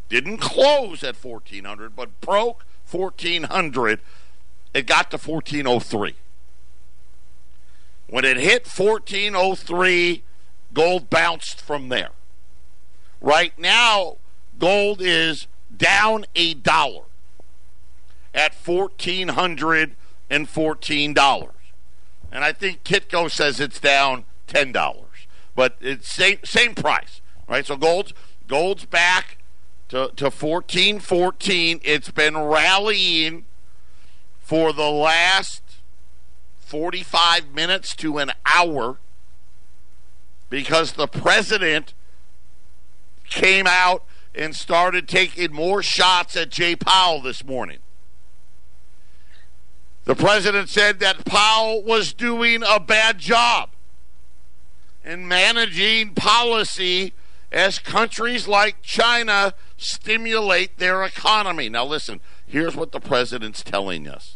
didn't 0.10 0.38
close 0.38 1.04
at 1.04 1.22
1400 1.22 1.96
but 1.96 2.22
broke 2.22 2.66
1400 2.90 4.00
it 4.74 4.86
got 4.86 5.12
to 5.12 5.18
1403 5.18 6.16
when 8.08 8.24
it 8.24 8.38
hit 8.38 8.68
1403 8.68 10.24
gold 10.74 11.10
bounced 11.10 11.60
from 11.60 11.90
there 11.90 12.12
right 13.20 13.58
now 13.58 14.18
gold 14.60 15.02
is 15.02 15.48
down 15.78 16.26
a 16.36 16.54
dollar 16.54 17.04
at 18.34 18.54
$1414 18.54 21.50
and 22.30 22.44
i 22.44 22.52
think 22.52 22.84
kitco 22.84 23.32
says 23.32 23.58
it's 23.60 23.80
down 23.80 24.26
$10 24.48 24.74
but 25.58 25.76
it's 25.82 26.08
same 26.08 26.38
same 26.46 26.76
price, 26.76 27.20
right? 27.50 27.66
So 27.66 27.76
gold's 27.76 28.14
gold's 28.48 28.86
back 28.86 29.40
to 29.90 30.12
to 30.16 30.32
fourteen 30.32 31.00
fourteen. 31.00 31.82
It's 31.84 32.12
been 32.12 32.38
rallying 32.38 33.46
for 34.40 34.72
the 34.72 34.90
last 34.90 35.64
forty 36.60 37.02
five 37.02 37.56
minutes 37.56 37.96
to 37.96 38.20
an 38.20 38.34
hour 38.46 39.00
because 40.52 40.92
the 40.92 41.08
president 41.08 41.96
came 43.28 43.66
out 43.68 44.06
and 44.38 44.56
started 44.56 45.08
taking 45.08 45.52
more 45.52 45.82
shots 45.82 46.38
at 46.38 46.52
Jay 46.52 46.76
Powell 46.76 47.22
this 47.22 47.44
morning. 47.44 47.80
The 50.06 50.16
president 50.16 50.70
said 50.70 51.00
that 51.00 51.26
Powell 51.26 51.84
was 51.84 52.14
doing 52.14 52.64
a 52.66 52.80
bad 52.80 53.18
job 53.18 53.72
in 55.04 55.28
managing 55.28 56.14
policy 56.14 57.14
as 57.52 57.80
countries 57.80 58.48
like 58.48 58.82
China 58.82 59.54
stimulate 59.76 60.78
their 60.78 61.04
economy. 61.04 61.68
Now, 61.68 61.86
listen, 61.86 62.22
here's 62.46 62.76
what 62.76 62.92
the 62.92 63.00
president's 63.00 63.64
telling 63.64 64.08
us. 64.08 64.36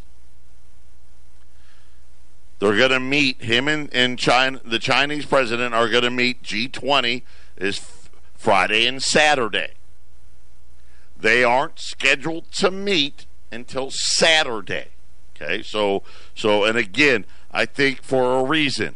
They're 2.60 2.78
going 2.78 2.92
to 2.92 3.00
meet 3.00 3.42
him 3.42 3.68
and, 3.68 3.94
and 3.94 4.20
China. 4.20 4.62
The 4.64 4.80
Chinese 4.80 5.26
president 5.26 5.74
are 5.74 5.90
going 5.90 6.04
to 6.04 6.12
meet 6.12 6.44
G20 6.44 7.22
is 7.58 7.80
Friday 8.36 8.86
and 8.88 9.02
Saturday. 9.02 9.74
They 11.22 11.44
aren't 11.44 11.80
scheduled 11.80 12.52
to 12.54 12.72
meet 12.72 13.26
until 13.52 13.90
Saturday. 13.92 14.88
Okay, 15.36 15.64
so 15.64 16.04
so 16.36 16.66
and 16.66 16.78
again, 16.78 17.26
I 17.52 17.66
think 17.66 18.02
for 18.04 18.40
a 18.40 18.44
reason 18.44 18.96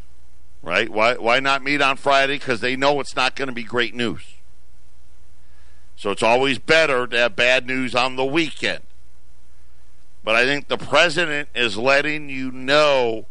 right? 0.66 0.90
Why 0.90 1.14
why 1.16 1.40
not 1.40 1.64
meet 1.64 1.82
on 1.82 1.96
Friday? 1.96 2.38
Because 2.38 2.60
they 2.60 2.76
know 2.76 3.00
it's 3.00 3.16
not 3.16 3.36
going 3.36 3.48
to 3.48 3.54
be 3.54 3.64
great 3.64 3.94
news. 3.94 4.34
So 5.96 6.12
it's 6.12 6.24
always 6.24 6.60
better 6.60 7.08
to 7.08 7.18
have 7.18 7.36
bad 7.38 7.68
news 7.68 7.96
on 7.96 8.18
the 8.18 8.26
weekend. 8.26 8.82
But 10.24 10.36
I 10.36 10.44
think 10.44 10.68
the 10.68 10.78
president 10.78 11.50
is 11.56 11.78
letting 11.78 12.30
you 12.30 12.52
know 12.52 13.28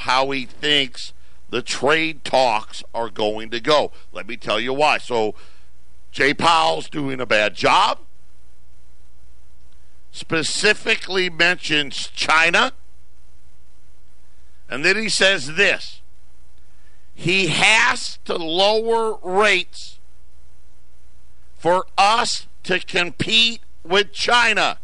how 0.00 0.30
he 0.30 0.46
thinks 0.46 1.12
the 1.50 1.60
trade 1.60 2.24
talks 2.24 2.82
are 2.94 3.10
going 3.10 3.50
to 3.50 3.60
go. 3.60 3.90
Let 4.12 4.26
me 4.26 4.36
tell 4.36 4.60
you 4.60 4.72
why. 4.72 4.98
So 4.98 5.34
Jay 6.12 6.32
Powell's 6.32 6.88
doing 6.88 7.20
a 7.20 7.26
bad 7.26 7.54
job. 7.54 7.98
Specifically 10.12 11.28
mentions 11.30 12.08
China. 12.08 12.72
And 14.68 14.84
then 14.84 14.96
he 14.96 15.08
says 15.08 15.54
this 15.54 16.02
he 17.14 17.48
has 17.48 18.18
to 18.24 18.36
lower 18.36 19.18
rates 19.22 19.98
for 21.56 21.86
us 21.96 22.46
to 22.64 22.80
compete 22.80 23.60
with 23.84 24.12
China. 24.12 24.78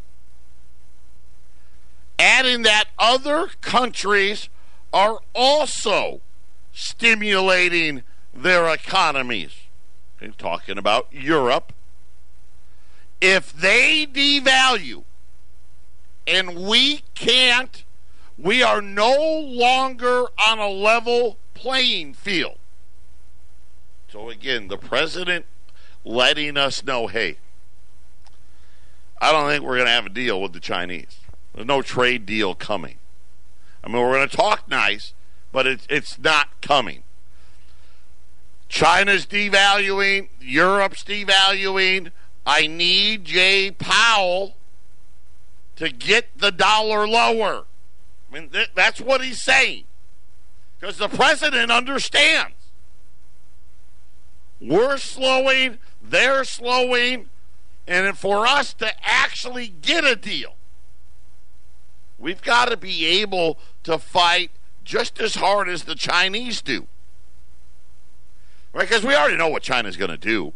Adding 2.19 2.63
that 2.63 2.87
other 2.99 3.49
countries 3.61 4.49
are 4.93 5.21
also 5.35 6.21
stimulating 6.73 8.03
their 8.35 8.73
economies. 8.73 9.53
He's 10.21 10.37
talking 10.37 10.79
about 10.79 11.09
Europe. 11.11 11.73
If 13.21 13.53
they 13.53 14.07
devalue 14.07 15.05
and 16.29 16.57
we 16.57 17.03
can't, 17.15 17.85
we 18.37 18.63
are 18.63 18.83
no 18.83 19.17
longer 19.17 20.27
on 20.47 20.59
a 20.59 20.69
level 20.69 21.39
playing 21.55 22.15
field. 22.15 22.59
So 24.13 24.29
again, 24.29 24.69
the 24.69 24.77
president 24.77 25.47
letting 26.05 26.57
us 26.57 26.85
know, 26.85 27.07
hey, 27.07 27.39
I 29.21 29.33
don't 29.33 29.49
think 29.49 29.65
we're 29.65 29.77
going 29.77 29.87
to 29.87 29.93
have 29.93 30.07
a 30.07 30.11
deal 30.11 30.41
with 30.41 30.53
the 30.53 30.61
Chinese. 30.61 31.19
There's 31.55 31.67
no 31.67 31.83
trade 31.83 32.25
deal 32.25 32.55
coming. 32.55 32.99
I 33.83 33.89
mean, 33.89 34.01
we're 34.01 34.15
going 34.15 34.29
to 34.29 34.37
talk 34.37 34.69
nice, 34.69 35.15
but 35.51 35.67
it's 35.67 35.87
it's 35.89 36.19
not 36.19 36.49
coming. 36.61 37.03
China's 38.69 39.27
devaluing, 39.27 40.29
Europe's 40.41 41.03
devaluing. 41.03 42.13
I 42.47 42.67
need 42.67 43.25
Jay 43.25 43.71
Powell 43.71 44.58
to 45.79 45.91
get 45.91 46.37
the 46.37 46.51
dollar 46.51 47.07
lower. 47.07 47.65
I 48.31 48.35
mean, 48.35 48.51
th- 48.51 48.71
that's 48.75 49.01
what 49.01 49.23
he's 49.23 49.41
saying. 49.41 49.85
Because 50.79 50.99
the 50.99 51.09
president 51.09 51.71
understands. 51.71 52.55
We're 54.61 54.99
slowing, 54.99 55.79
they're 56.03 56.43
slowing, 56.43 57.31
and 57.87 58.19
for 58.19 58.45
us 58.45 58.75
to 58.75 58.91
actually 59.03 59.69
get 59.69 60.05
a 60.05 60.17
deal, 60.17 60.57
we've 62.19 62.43
got 62.43 62.69
to 62.71 62.77
be 62.77 63.07
able 63.07 63.59
to 63.85 63.99
fight 63.99 64.51
just 64.85 65.21
as 65.21 65.37
hard 65.37 65.69
as 65.69 65.85
the 65.85 65.95
Chinese 65.95 66.61
do. 66.61 66.89
Right? 68.73 68.89
Because 68.89 69.05
we 69.05 69.15
already 69.15 69.37
know 69.37 69.49
what 69.49 69.63
China's 69.63 69.97
going 69.97 70.11
to 70.11 70.17
do. 70.17 70.55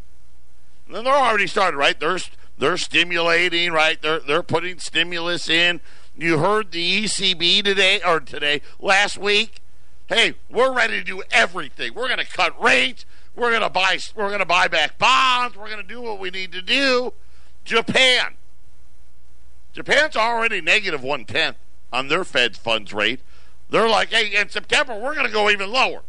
And 0.88 1.06
they're 1.06 1.14
already 1.14 1.46
started, 1.46 1.76
right? 1.76 1.98
They're, 1.98 2.18
they're 2.58 2.76
stimulating, 2.76 3.72
right? 3.72 4.00
They're, 4.00 4.20
they're 4.20 4.42
putting 4.42 4.78
stimulus 4.78 5.48
in. 5.48 5.80
You 6.16 6.38
heard 6.38 6.72
the 6.72 7.04
ECB 7.04 7.64
today, 7.64 8.00
or 8.04 8.20
today, 8.20 8.60
last 8.78 9.16
week 9.18 9.62
hey, 10.12 10.34
we're 10.50 10.72
ready 10.72 10.98
to 10.98 11.04
do 11.04 11.22
everything. 11.30 11.94
We're 11.94 12.08
going 12.08 12.18
to 12.18 12.26
cut 12.26 12.60
rates. 12.62 13.04
We're 13.34 13.50
going 13.50 13.62
to 13.62 13.70
buy. 13.70 13.98
We're 14.14 14.28
going 14.28 14.40
to 14.40 14.46
buy 14.46 14.68
back 14.68 14.98
bonds. 14.98 15.56
We're 15.56 15.68
going 15.68 15.82
to 15.82 15.88
do 15.88 16.00
what 16.00 16.18
we 16.18 16.30
need 16.30 16.52
to 16.52 16.62
do. 16.62 17.14
Japan. 17.64 18.34
Japan's 19.72 20.16
already 20.16 20.60
negative 20.60 21.02
one 21.02 21.24
tenth 21.24 21.56
on 21.92 22.08
their 22.08 22.24
Fed 22.24 22.56
funds 22.56 22.92
rate. 22.92 23.20
They're 23.70 23.88
like, 23.88 24.10
hey, 24.10 24.38
in 24.38 24.50
September 24.50 24.98
we're 24.98 25.14
going 25.14 25.26
to 25.26 25.32
go 25.32 25.48
even 25.48 25.72
lower. 25.72 26.02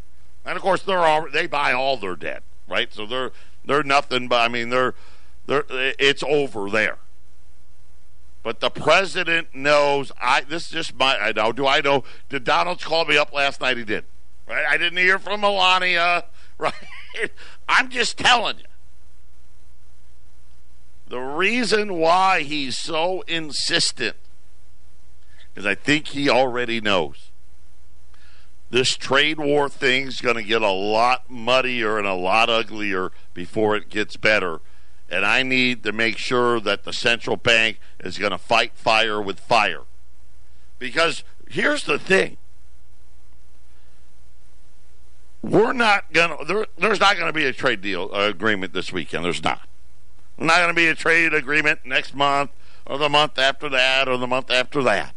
And 0.46 0.58
of 0.58 0.62
course, 0.62 0.82
they're 0.82 1.00
all 1.00 1.30
they 1.32 1.48
buy 1.48 1.72
all 1.72 1.96
their 1.96 2.18
debt, 2.18 2.44
right? 2.68 2.94
So 2.94 3.06
they're 3.06 3.32
they're 3.64 3.84
nothing 3.84 4.28
but 4.28 4.42
I 4.42 4.50
mean 4.50 4.70
they're 4.70 4.94
they're 5.46 5.66
it's 5.70 6.24
over 6.24 6.70
there. 6.70 6.98
But 8.44 8.60
the 8.60 8.70
president 8.70 9.54
knows. 9.54 10.12
I 10.22 10.42
this 10.42 10.66
is 10.66 10.70
just 10.70 10.96
my. 10.96 11.18
I 11.18 11.32
know. 11.32 11.52
Do 11.52 11.66
I 11.66 11.82
know? 11.82 12.04
Did 12.30 12.44
Donald 12.44 12.82
call 12.82 13.06
me 13.06 13.18
up 13.18 13.34
last 13.34 13.62
night? 13.62 13.78
He 13.78 13.84
did. 13.84 14.06
Right. 14.48 14.66
I 14.70 14.78
didn't 14.78 14.98
hear 14.98 15.20
from 15.20 15.42
Melania. 15.42 16.26
Right. 16.60 17.32
I'm 17.68 17.90
just 17.90 18.16
telling 18.16 18.60
you. 18.60 18.66
The 21.08 21.20
reason 21.20 21.96
why 21.96 22.44
he's 22.44 22.78
so 22.78 23.24
insistent 23.28 24.16
is 25.56 25.66
I 25.66 25.74
think 25.74 26.10
he 26.10 26.30
already 26.30 26.80
knows 26.80 27.32
this 28.74 28.96
trade 28.96 29.38
war 29.40 29.70
thing's 29.70 30.20
going 30.20 30.36
to 30.36 30.44
get 30.44 30.64
a 30.64 30.72
lot 30.72 31.30
muddier 31.30 32.00
and 32.00 32.08
a 32.08 32.16
lot 32.16 32.50
uglier 32.50 33.12
before 33.34 33.76
it 33.76 33.88
gets 33.90 34.18
better 34.18 34.62
and 35.14 35.26
I 35.26 35.44
need 35.44 35.84
to 35.84 35.92
make 35.92 36.18
sure 36.18 36.60
that 36.62 36.84
the 36.84 36.92
central 36.92 37.38
bank 37.38 37.80
is 38.00 38.18
going 38.18 38.32
to 38.32 38.38
fight 38.38 38.74
fire 38.76 39.22
with 39.22 39.40
fire. 39.40 39.82
Because 40.80 41.24
here's 41.48 41.84
the 41.84 42.00
thing 42.00 42.38
we're 45.44 45.74
not 45.74 46.12
gonna. 46.14 46.38
There, 46.46 46.66
there's 46.78 47.00
not 47.00 47.16
going 47.16 47.28
to 47.28 47.34
be 47.34 47.46
a 47.46 47.54
trade 47.54 47.82
deal 47.82 48.10
uh, 48.14 48.30
agreement 48.30 48.74
this 48.74 48.92
weekend. 48.92 49.24
There's 49.24 49.44
not. 49.44 49.68
There's 50.38 50.48
not 50.48 50.58
going 50.58 50.70
to 50.70 50.74
be 50.74 50.88
a 50.88 50.96
trade 50.96 51.34
agreement 51.34 51.82
next 51.86 52.16
month, 52.16 52.52
or 52.88 52.98
the 52.98 53.10
month 53.10 53.38
after 53.38 53.70
that, 53.70 54.08
or 54.08 54.18
the 54.18 54.28
month 54.28 54.50
after 54.50 54.82
that. 54.84 55.14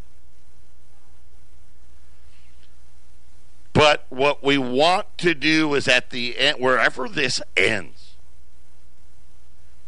But 3.72 4.06
what 4.08 4.42
we 4.42 4.58
want 4.58 5.06
to 5.18 5.34
do 5.34 5.74
is 5.74 5.86
at 5.86 6.10
the 6.10 6.38
end, 6.38 6.58
wherever 6.58 7.08
this 7.08 7.40
ends, 7.56 7.95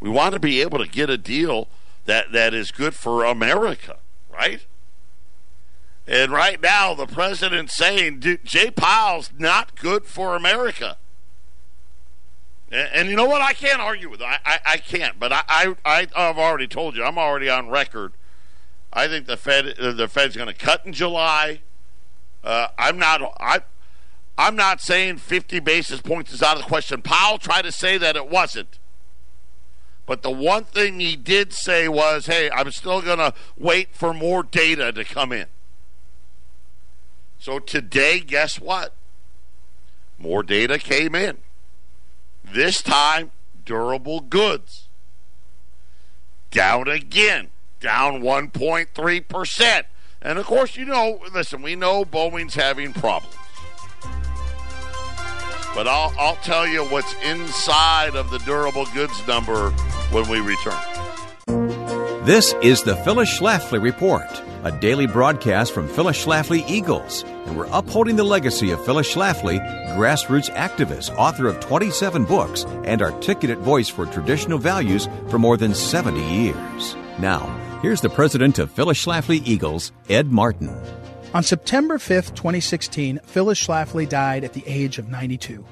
we 0.01 0.09
want 0.09 0.35
to 0.35 0.41
be 0.41 0.61
able 0.61 0.79
to 0.79 0.89
get 0.89 1.11
a 1.11 1.19
deal 1.19 1.69
that, 2.05 2.33
that 2.33 2.55
is 2.55 2.71
good 2.71 2.95
for 2.95 3.25
America, 3.25 3.99
right? 4.33 4.65
And 6.07 6.33
right 6.33 6.61
now, 6.61 6.95
the 6.95 7.07
president's 7.07 7.77
saying 7.77 8.25
Jay 8.43 8.71
Powell's 8.71 9.31
not 9.39 9.77
good 9.77 10.07
for 10.07 10.35
America. 10.35 10.97
And, 12.71 12.89
and, 12.95 13.09
you 13.11 13.17
know 13.17 13.27
what? 13.27 13.43
I 13.43 13.53
can't 13.53 13.81
argue 13.81 14.11
with 14.11 14.21
it. 14.21 14.27
I, 14.27 14.39
I, 14.45 14.59
I 14.65 14.77
can't. 14.79 15.19
But 15.19 15.33
I, 15.33 15.75
I, 15.85 16.07
I've 16.17 16.39
already 16.39 16.67
told 16.67 16.97
you. 16.97 17.05
I'm 17.05 17.19
already 17.19 17.51
on 17.51 17.69
record. 17.69 18.13
I 18.93 19.07
think 19.07 19.27
the 19.27 19.37
Fed 19.37 19.79
uh, 19.79 19.93
the 19.93 20.09
Fed's 20.09 20.37
going 20.37 20.49
to 20.49 20.55
cut 20.55 20.85
in 20.87 20.93
July. 20.93 21.61
Uh, 22.43 22.69
I'm 22.79 22.99
not. 22.99 23.21
I, 23.39 23.61
I'm 24.39 24.57
not 24.57 24.81
saying 24.81 25.19
50 25.19 25.61
basis 25.61 26.01
points 26.01 26.33
is 26.33 26.43
out 26.43 26.57
of 26.57 26.63
the 26.63 26.69
question. 26.69 27.03
Powell 27.03 27.39
tried 27.39 27.63
to 27.63 27.73
say 27.73 27.99
that 27.99 28.17
it 28.17 28.31
wasn't. 28.31 28.78
But 30.09 30.23
the 30.23 30.31
one 30.31 30.65
thing 30.65 31.01
he 31.01 31.17
did 31.17 31.53
say 31.53 31.87
was, 31.87 32.25
"Hey, 32.25 32.51
I'm 32.51 32.71
still 32.71 33.03
going 33.03 33.19
to 33.19 33.35
wait 33.59 33.91
for 33.93 34.15
more 34.15 34.43
data 34.43 34.91
to 34.91 35.05
come 35.05 35.33
in." 35.33 35.49
So 37.39 37.59
today, 37.59 38.21
guess 38.21 38.59
what? 38.59 38.95
More 40.19 40.43
data 40.43 40.79
came 40.79 41.15
in. 41.15 41.37
This 42.43 42.81
time, 42.81 43.33
durable 43.67 44.21
goods. 44.21 44.89
Down 46.51 46.89
again, 46.89 47.51
down 47.79 48.23
1.3%. 48.23 49.85
And 50.23 50.39
of 50.39 50.47
course, 50.47 50.75
you 50.75 50.87
know, 50.87 51.21
listen, 51.35 51.61
we 51.61 51.77
know 51.77 52.07
Boeing's 52.07 52.55
having 52.55 52.95
problems. 52.95 53.37
But 55.79 55.87
I'll, 55.87 56.13
I'll 56.19 56.35
tell 56.43 56.67
you 56.67 56.83
what's 56.87 57.15
inside 57.23 58.17
of 58.17 58.33
the 58.33 58.39
durable 58.39 58.87
goods 58.87 59.25
number 59.29 59.71
when 60.11 60.29
we 60.29 60.41
return. 60.41 60.75
This 62.25 62.53
is 62.65 62.83
the 62.83 62.97
Phyllis 63.05 63.39
Schlafly 63.39 63.81
Report 63.81 64.27
a 64.65 64.73
daily 64.81 65.07
broadcast 65.07 65.73
from 65.73 65.87
Phyllis 65.87 66.25
Schlafly 66.25 66.69
Eagles, 66.69 67.23
and 67.47 67.57
we're 67.57 67.69
upholding 67.71 68.17
the 68.17 68.25
legacy 68.25 68.73
of 68.73 68.85
Phyllis 68.85 69.15
Schlafly, 69.15 69.61
grassroots 69.97 70.53
activist, 70.57 71.17
author 71.17 71.47
of 71.47 71.61
27 71.61 72.25
books, 72.25 72.65
and 72.83 73.01
articulate 73.01 73.59
voice 73.59 73.89
for 73.89 74.05
traditional 74.07 74.59
values 74.59 75.09
for 75.29 75.39
more 75.39 75.57
than 75.57 75.77
70 75.77 76.21
years. 76.21 76.97
Now, 77.21 77.47
here's 77.83 78.01
the 78.01 78.11
president 78.11 78.59
of 78.59 78.73
Phyllis 78.73 79.07
Schlafly 79.07 79.47
Eagles, 79.47 79.93
Ed 80.09 80.33
Martin. 80.33 80.77
On 81.35 81.43
September 81.43 81.99
5th, 81.99 82.35
2016, 82.35 83.21
Phyllis 83.23 83.63
Schlafly 83.63 84.09
died 84.09 84.45
at 84.45 84.55
the 84.55 84.67
age 84.67 84.97
of 84.97 85.11
92. 85.11 85.63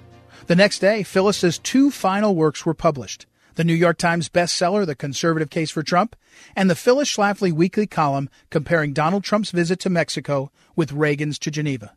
The 0.48 0.54
next 0.54 0.80
day, 0.80 1.02
Phyllis's 1.02 1.58
two 1.58 1.90
final 1.90 2.34
works 2.34 2.66
were 2.66 2.74
published 2.74 3.26
the 3.54 3.64
New 3.64 3.72
York 3.72 3.96
Times 3.96 4.28
bestseller, 4.28 4.84
The 4.84 4.94
Conservative 4.94 5.48
Case 5.48 5.70
for 5.70 5.82
Trump, 5.82 6.14
and 6.54 6.68
the 6.68 6.74
Phyllis 6.74 7.08
Schlafly 7.08 7.50
weekly 7.50 7.86
column 7.86 8.28
comparing 8.50 8.92
Donald 8.92 9.24
Trump's 9.24 9.50
visit 9.50 9.80
to 9.80 9.88
Mexico 9.88 10.52
with 10.76 10.92
Reagan's 10.92 11.38
to 11.38 11.50
Geneva. 11.50 11.94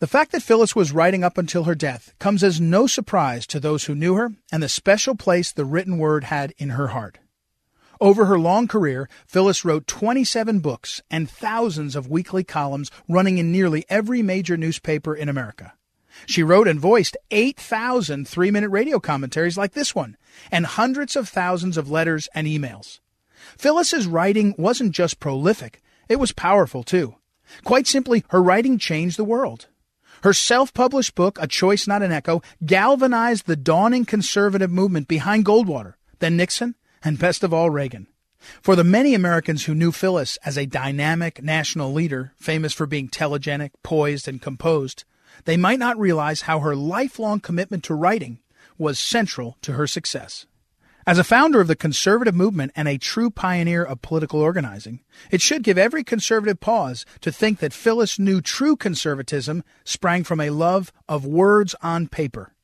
The 0.00 0.06
fact 0.06 0.32
that 0.32 0.42
Phyllis 0.42 0.76
was 0.76 0.92
writing 0.92 1.24
up 1.24 1.38
until 1.38 1.64
her 1.64 1.74
death 1.74 2.12
comes 2.18 2.44
as 2.44 2.60
no 2.60 2.86
surprise 2.86 3.46
to 3.46 3.58
those 3.58 3.84
who 3.84 3.94
knew 3.94 4.16
her 4.16 4.32
and 4.52 4.62
the 4.62 4.68
special 4.68 5.14
place 5.14 5.50
the 5.50 5.64
written 5.64 5.96
word 5.96 6.24
had 6.24 6.52
in 6.58 6.70
her 6.70 6.88
heart. 6.88 7.18
Over 8.02 8.24
her 8.24 8.36
long 8.36 8.66
career, 8.66 9.08
Phyllis 9.28 9.64
wrote 9.64 9.86
27 9.86 10.58
books 10.58 11.00
and 11.08 11.30
thousands 11.30 11.94
of 11.94 12.10
weekly 12.10 12.42
columns 12.42 12.90
running 13.08 13.38
in 13.38 13.52
nearly 13.52 13.84
every 13.88 14.22
major 14.22 14.56
newspaper 14.56 15.14
in 15.14 15.28
America. 15.28 15.74
She 16.26 16.42
wrote 16.42 16.66
and 16.66 16.80
voiced 16.80 17.16
8,000 17.30 18.26
three 18.26 18.50
minute 18.50 18.70
radio 18.70 18.98
commentaries 18.98 19.56
like 19.56 19.74
this 19.74 19.94
one, 19.94 20.16
and 20.50 20.66
hundreds 20.66 21.14
of 21.14 21.28
thousands 21.28 21.76
of 21.76 21.92
letters 21.92 22.28
and 22.34 22.48
emails. 22.48 22.98
Phyllis's 23.56 24.08
writing 24.08 24.56
wasn't 24.58 24.90
just 24.90 25.20
prolific, 25.20 25.80
it 26.08 26.18
was 26.18 26.32
powerful 26.32 26.82
too. 26.82 27.14
Quite 27.62 27.86
simply, 27.86 28.24
her 28.30 28.42
writing 28.42 28.78
changed 28.78 29.16
the 29.16 29.22
world. 29.22 29.68
Her 30.24 30.32
self 30.32 30.74
published 30.74 31.14
book, 31.14 31.38
A 31.40 31.46
Choice 31.46 31.86
Not 31.86 32.02
an 32.02 32.10
Echo, 32.10 32.42
galvanized 32.66 33.46
the 33.46 33.54
dawning 33.54 34.06
conservative 34.06 34.72
movement 34.72 35.06
behind 35.06 35.44
Goldwater, 35.44 35.94
then 36.18 36.36
Nixon, 36.36 36.74
and 37.04 37.18
best 37.18 37.42
of 37.42 37.52
all, 37.52 37.70
Reagan. 37.70 38.06
For 38.60 38.74
the 38.74 38.84
many 38.84 39.14
Americans 39.14 39.64
who 39.64 39.74
knew 39.74 39.92
Phyllis 39.92 40.36
as 40.44 40.58
a 40.58 40.66
dynamic 40.66 41.42
national 41.42 41.92
leader, 41.92 42.32
famous 42.36 42.72
for 42.72 42.86
being 42.86 43.08
telegenic, 43.08 43.70
poised, 43.82 44.26
and 44.26 44.42
composed, 44.42 45.04
they 45.44 45.56
might 45.56 45.78
not 45.78 45.98
realize 45.98 46.42
how 46.42 46.60
her 46.60 46.74
lifelong 46.74 47.40
commitment 47.40 47.84
to 47.84 47.94
writing 47.94 48.40
was 48.78 48.98
central 48.98 49.56
to 49.62 49.72
her 49.72 49.86
success. 49.86 50.46
As 51.04 51.18
a 51.18 51.24
founder 51.24 51.60
of 51.60 51.66
the 51.66 51.74
conservative 51.74 52.34
movement 52.34 52.70
and 52.76 52.86
a 52.86 52.96
true 52.96 53.28
pioneer 53.28 53.82
of 53.82 54.02
political 54.02 54.40
organizing, 54.40 55.00
it 55.32 55.40
should 55.40 55.64
give 55.64 55.76
every 55.76 56.04
conservative 56.04 56.60
pause 56.60 57.04
to 57.22 57.32
think 57.32 57.58
that 57.58 57.72
Phyllis 57.72 58.20
knew 58.20 58.40
true 58.40 58.76
conservatism 58.76 59.64
sprang 59.84 60.22
from 60.22 60.40
a 60.40 60.50
love 60.50 60.92
of 61.08 61.26
words 61.26 61.74
on 61.82 62.06
paper. 62.06 62.54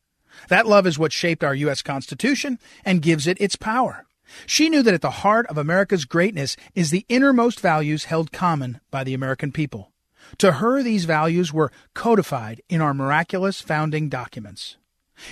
That 0.49 0.69
love 0.69 0.87
is 0.87 1.01
what 1.01 1.13
shaped 1.13 1.43
our 1.43 1.55
U.S. 1.55 1.83
Constitution 1.83 2.61
and 2.85 3.03
gives 3.03 3.27
it 3.27 3.41
its 3.41 3.57
power. 3.57 4.07
She 4.47 4.69
knew 4.69 4.83
that 4.83 4.95
at 4.95 5.01
the 5.01 5.11
heart 5.11 5.47
of 5.47 5.59
America's 5.59 6.05
greatness 6.05 6.57
is 6.75 6.91
the 6.91 7.07
innermost 7.09 7.61
values 7.61 8.05
held 8.05 8.33
common 8.33 8.81
by 8.91 9.05
the 9.05 9.15
American 9.15 9.53
people. 9.53 9.93
To 10.39 10.53
her, 10.53 10.83
these 10.83 11.05
values 11.05 11.53
were 11.53 11.73
codified 11.95 12.61
in 12.69 12.81
our 12.81 12.93
miraculous 12.93 13.61
founding 13.61 14.09
documents. 14.09 14.77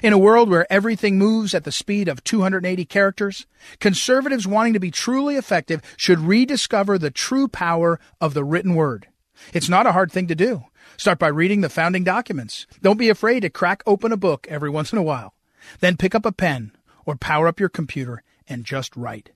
In 0.03 0.13
a 0.13 0.19
world 0.19 0.49
where 0.49 0.71
everything 0.73 1.19
moves 1.19 1.55
at 1.55 1.65
the 1.65 1.71
speed 1.71 2.09
of 2.09 2.25
280 2.25 2.85
characters, 2.87 3.47
conservatives 3.79 4.47
wanting 4.47 4.73
to 4.73 4.81
be 4.81 4.91
truly 4.91 5.37
effective 5.37 5.81
should 5.97 6.19
rediscover 6.19 6.99
the 6.99 7.11
true 7.11 7.47
power 7.47 8.01
of 8.21 8.35
the 8.35 8.45
written 8.45 8.75
word. 8.75 9.07
It's 9.53 9.69
not 9.69 9.87
a 9.87 9.93
hard 9.93 10.11
thing 10.11 10.27
to 10.29 10.35
do. 10.35 10.65
Start 10.97 11.19
by 11.19 11.29
reading 11.29 11.61
the 11.61 11.69
founding 11.69 12.03
documents. 12.03 12.67
Don't 12.83 12.97
be 12.97 13.11
afraid 13.11 13.41
to 13.41 13.51
crack 13.51 13.83
open 13.87 14.11
a 14.11 14.17
book 14.17 14.47
every 14.51 14.71
once 14.71 14.93
in 14.93 14.99
a 14.99 15.03
while. 15.03 15.35
Then 15.81 15.97
pick 15.97 16.15
up 16.15 16.27
a 16.27 16.33
pen 16.33 16.73
or 17.05 17.17
power 17.17 17.47
up 17.47 17.61
your 17.61 17.69
computer 17.69 18.23
and 18.49 18.65
just 18.65 18.97
write. 18.97 19.31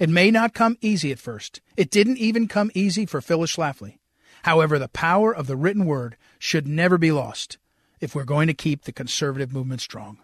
It 0.00 0.08
may 0.08 0.30
not 0.30 0.54
come 0.54 0.76
easy 0.80 1.12
at 1.12 1.18
first. 1.18 1.60
It 1.76 1.90
didn't 1.90 2.18
even 2.18 2.48
come 2.48 2.70
easy 2.74 3.06
for 3.06 3.20
Phyllis 3.20 3.54
Schlafly. 3.54 3.98
However, 4.42 4.78
the 4.78 4.88
power 4.88 5.34
of 5.34 5.46
the 5.46 5.56
written 5.56 5.86
word 5.86 6.16
should 6.38 6.66
never 6.66 6.98
be 6.98 7.12
lost 7.12 7.58
if 8.00 8.14
we're 8.14 8.24
going 8.24 8.46
to 8.46 8.54
keep 8.54 8.82
the 8.82 8.92
conservative 8.92 9.52
movement 9.52 9.80
strong. 9.80 10.18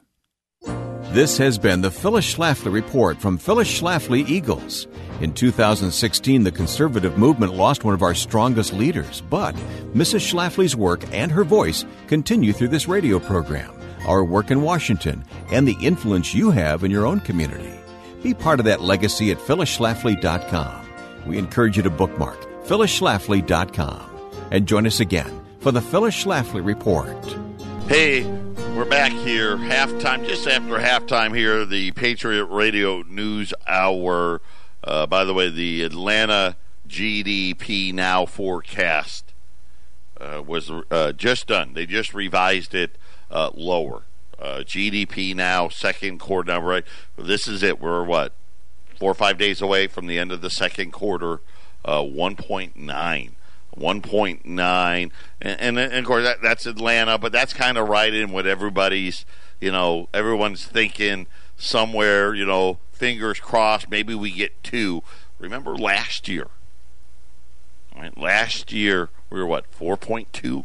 This 1.10 1.36
has 1.38 1.58
been 1.58 1.82
the 1.82 1.90
Phyllis 1.90 2.34
Schlafly 2.34 2.72
Report 2.72 3.20
from 3.20 3.36
Phyllis 3.36 3.68
Schlafly 3.68 4.26
Eagles. 4.28 4.86
In 5.20 5.34
2016, 5.34 6.42
the 6.42 6.50
conservative 6.50 7.18
movement 7.18 7.54
lost 7.54 7.84
one 7.84 7.92
of 7.92 8.02
our 8.02 8.14
strongest 8.14 8.72
leaders, 8.72 9.22
but 9.28 9.54
Mrs. 9.94 10.32
Schlafly's 10.32 10.74
work 10.74 11.02
and 11.12 11.30
her 11.30 11.44
voice 11.44 11.84
continue 12.06 12.52
through 12.52 12.68
this 12.68 12.88
radio 12.88 13.18
program, 13.18 13.74
our 14.06 14.24
work 14.24 14.50
in 14.50 14.62
Washington, 14.62 15.24
and 15.50 15.68
the 15.68 15.76
influence 15.82 16.34
you 16.34 16.50
have 16.50 16.82
in 16.82 16.90
your 16.90 17.04
own 17.04 17.20
community. 17.20 17.81
Be 18.22 18.34
part 18.34 18.60
of 18.60 18.66
that 18.66 18.80
legacy 18.80 19.30
at 19.30 19.38
phyllisschlafly.com. 19.38 20.88
We 21.26 21.38
encourage 21.38 21.76
you 21.76 21.82
to 21.82 21.90
bookmark 21.90 22.38
phyllisschlafly.com 22.64 24.10
and 24.50 24.66
join 24.66 24.86
us 24.86 25.00
again 25.00 25.44
for 25.60 25.72
the 25.72 25.80
Phyllis 25.80 26.24
Schlafly 26.24 26.64
Report. 26.64 27.36
Hey, 27.88 28.24
we're 28.76 28.84
back 28.84 29.12
here, 29.12 29.56
halftime, 29.56 30.26
just 30.26 30.46
after 30.46 30.78
halftime 30.78 31.36
here, 31.36 31.64
the 31.64 31.90
Patriot 31.92 32.46
Radio 32.46 33.02
News 33.02 33.52
Hour. 33.66 34.40
Uh, 34.84 35.06
by 35.06 35.24
the 35.24 35.34
way, 35.34 35.50
the 35.50 35.82
Atlanta 35.82 36.56
GDP 36.88 37.92
Now 37.92 38.26
forecast 38.26 39.32
uh, 40.20 40.42
was 40.46 40.70
uh, 40.90 41.12
just 41.12 41.46
done. 41.48 41.74
They 41.74 41.86
just 41.86 42.14
revised 42.14 42.74
it 42.74 42.96
uh, 43.30 43.50
lower. 43.54 44.02
Uh, 44.42 44.64
GDP 44.64 45.36
Now, 45.36 45.68
second 45.68 46.18
quarter 46.18 46.50
number. 46.50 46.68
Right? 46.68 46.84
This 47.16 47.46
is 47.46 47.62
it. 47.62 47.80
We're 47.80 48.02
what? 48.02 48.32
Four 48.98 49.12
or 49.12 49.14
five 49.14 49.38
days 49.38 49.62
away 49.62 49.86
from 49.86 50.08
the 50.08 50.18
end 50.18 50.32
of 50.32 50.40
the 50.40 50.50
second 50.50 50.90
quarter. 50.90 51.40
Uh, 51.84 52.02
1.9 52.02 53.30
1.9 53.76 55.10
and, 55.40 55.60
and, 55.60 55.78
and, 55.78 55.92
of 55.94 56.04
course 56.04 56.22
that, 56.24 56.42
that's 56.42 56.64
atlanta 56.66 57.18
but 57.18 57.32
that's 57.32 57.52
kind 57.52 57.76
of 57.76 57.88
right 57.88 58.12
in 58.14 58.30
what 58.30 58.46
everybody's 58.46 59.24
you 59.60 59.72
know 59.72 60.08
everyone's 60.14 60.64
thinking 60.64 61.26
somewhere 61.56 62.34
you 62.34 62.44
know 62.44 62.78
fingers 62.92 63.40
crossed 63.40 63.90
maybe 63.90 64.14
we 64.14 64.30
get 64.30 64.62
two 64.62 65.02
remember 65.40 65.74
last 65.74 66.28
year 66.28 66.46
right 67.96 68.16
last 68.16 68.70
year 68.70 69.08
we 69.28 69.40
were 69.40 69.46
what 69.46 69.64
4.2 69.72 70.64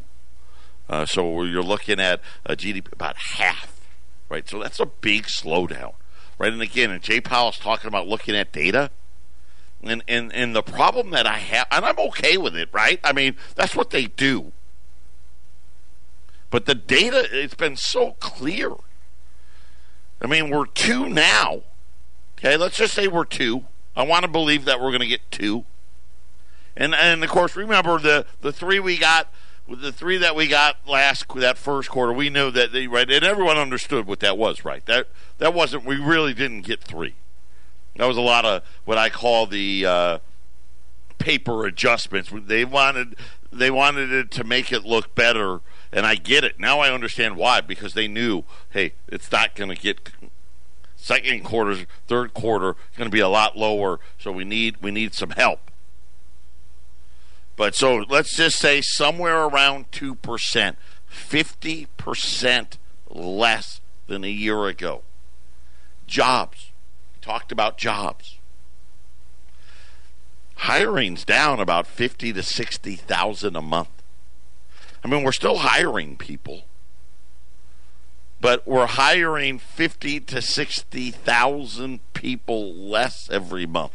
Uh, 0.90 1.06
so 1.06 1.44
you're 1.44 1.64
looking 1.64 2.00
at 2.00 2.22
a 2.46 2.56
GDP 2.56 2.92
about 2.94 3.18
half, 3.18 3.90
right? 4.30 4.48
So 4.48 4.62
that's 4.62 4.80
a 4.80 4.86
big 4.86 5.24
slowdown, 5.24 5.94
right? 6.38 6.52
And 6.52 6.62
again, 6.62 6.92
and 6.92 7.02
Jay 7.02 7.20
Powell's 7.20 7.58
talking 7.58 7.88
about 7.88 8.08
looking 8.08 8.36
at 8.36 8.52
data. 8.52 8.92
And, 9.84 10.04
and 10.08 10.34
and 10.34 10.56
the 10.56 10.64
problem 10.64 11.12
that 11.12 11.28
I 11.28 11.38
have, 11.38 11.68
and 11.70 11.86
I'm 11.86 12.00
okay 12.00 12.36
with 12.36 12.56
it, 12.56 12.68
right? 12.72 13.00
I 13.04 13.14
mean, 13.14 13.36
that's 13.56 13.76
what 13.76 13.92
they 13.92 14.06
do. 14.06 14.52
But 16.50 16.66
the 16.66 16.74
data, 16.74 17.28
it's 17.32 17.54
been 17.54 17.76
so 17.76 18.16
clear. 18.20 18.72
I 20.22 20.28
mean, 20.28 20.50
we're 20.50 20.66
two 20.66 21.10
now. 21.10 21.62
Okay, 22.38 22.58
let's 22.58 22.78
just 22.78 22.94
say 22.94 23.08
we're 23.08 23.26
two. 23.26 23.66
I 23.96 24.04
want 24.04 24.24
to 24.24 24.28
believe 24.28 24.66
that 24.66 24.80
we're 24.80 24.92
going 24.92 25.02
to 25.02 25.08
get 25.08 25.30
two. 25.32 25.66
And 26.76 26.94
and 26.94 27.24
of 27.24 27.30
course, 27.30 27.56
remember 27.56 28.00
the 28.00 28.26
the 28.42 28.52
three 28.52 28.80
we 28.80 28.98
got 28.98 29.32
with 29.68 29.82
the 29.82 29.92
three 29.92 30.18
that 30.18 30.36
we 30.36 30.48
got 30.48 30.78
last 30.88 31.26
that 31.36 31.58
first 31.58 31.90
quarter, 31.90 32.14
we 32.14 32.30
knew 32.30 32.50
that 32.52 32.72
they 32.72 32.88
right, 32.88 33.10
and 33.10 33.24
everyone 33.24 33.58
understood 33.58 34.08
what 34.08 34.20
that 34.22 34.38
was. 34.38 34.64
Right, 34.64 34.86
that 34.86 35.08
that 35.38 35.54
wasn't. 35.54 35.86
We 35.86 35.98
really 35.98 36.34
didn't 36.34 36.62
get 36.62 36.84
three. 36.84 37.16
That 37.98 38.06
was 38.06 38.18
a 38.18 38.22
lot 38.22 38.46
of 38.46 38.64
what 38.86 38.98
I 38.98 39.10
call 39.10 39.48
the 39.48 39.86
uh, 39.86 40.18
paper 41.18 41.66
adjustments. 41.66 42.32
They 42.34 42.64
wanted 42.64 43.16
they 43.52 43.72
wanted 43.72 44.12
it 44.12 44.32
to 44.32 44.44
make 44.44 44.72
it 44.72 44.86
look 44.86 45.16
better, 45.16 45.62
and 45.92 46.06
I 46.06 46.16
get 46.16 46.44
it 46.44 46.60
now. 46.60 46.80
I 46.80 46.92
understand 46.92 47.36
why 47.38 47.62
because 47.62 47.94
they 47.94 48.08
knew, 48.08 48.44
hey, 48.70 48.94
it's 49.08 49.32
not 49.32 49.56
going 49.56 49.70
to 49.70 49.76
get 49.76 50.12
second 50.96 51.44
quarter, 51.44 51.86
third 52.08 52.34
quarter 52.34 52.76
going 52.98 53.10
to 53.10 53.14
be 53.16 53.20
a 53.20 53.30
lot 53.30 53.58
lower. 53.58 54.00
So 54.20 54.32
we 54.32 54.46
need 54.46 54.78
we 54.82 54.92
need 54.92 55.14
some 55.14 55.32
help. 55.32 55.72
But 57.58 57.76
so 57.76 58.06
let's 58.08 58.38
just 58.38 58.60
say 58.60 58.82
somewhere 58.82 59.44
around 59.44 59.92
2%, 59.92 60.76
50% 61.12 62.78
less 63.10 63.82
than 64.06 64.24
a 64.24 64.30
year 64.30 64.68
ago. 64.68 65.02
Jobs. 66.06 66.72
We 67.16 67.22
talked 67.22 67.52
about 67.52 67.78
jobs. 67.78 68.38
Hiring's 70.62 71.26
down 71.26 71.60
about 71.60 71.88
50 71.88 72.32
to 72.34 72.44
60,000 72.44 73.56
a 73.56 73.62
month. 73.62 73.90
I 75.04 75.08
mean, 75.08 75.24
we're 75.24 75.32
still 75.32 75.58
hiring 75.58 76.16
people, 76.16 76.64
but 78.40 78.68
we're 78.68 78.88
hiring 78.88 79.58
50 79.58 80.20
to 80.22 80.42
60,000 80.42 82.00
people 82.14 82.74
less 82.74 83.30
every 83.32 83.66
month. 83.66 83.94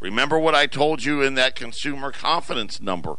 Remember 0.00 0.38
what 0.38 0.54
I 0.54 0.66
told 0.66 1.04
you 1.04 1.22
in 1.22 1.34
that 1.34 1.54
consumer 1.54 2.12
confidence 2.12 2.80
number? 2.80 3.16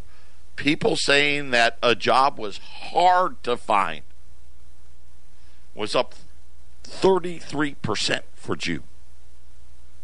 People 0.56 0.96
saying 0.96 1.52
that 1.52 1.78
a 1.82 1.96
job 1.96 2.38
was 2.38 2.58
hard 2.58 3.42
to 3.44 3.58
find 3.58 4.02
was 5.74 5.96
up 5.96 6.16
33% 6.84 8.22
for 8.34 8.56
June. 8.56 8.84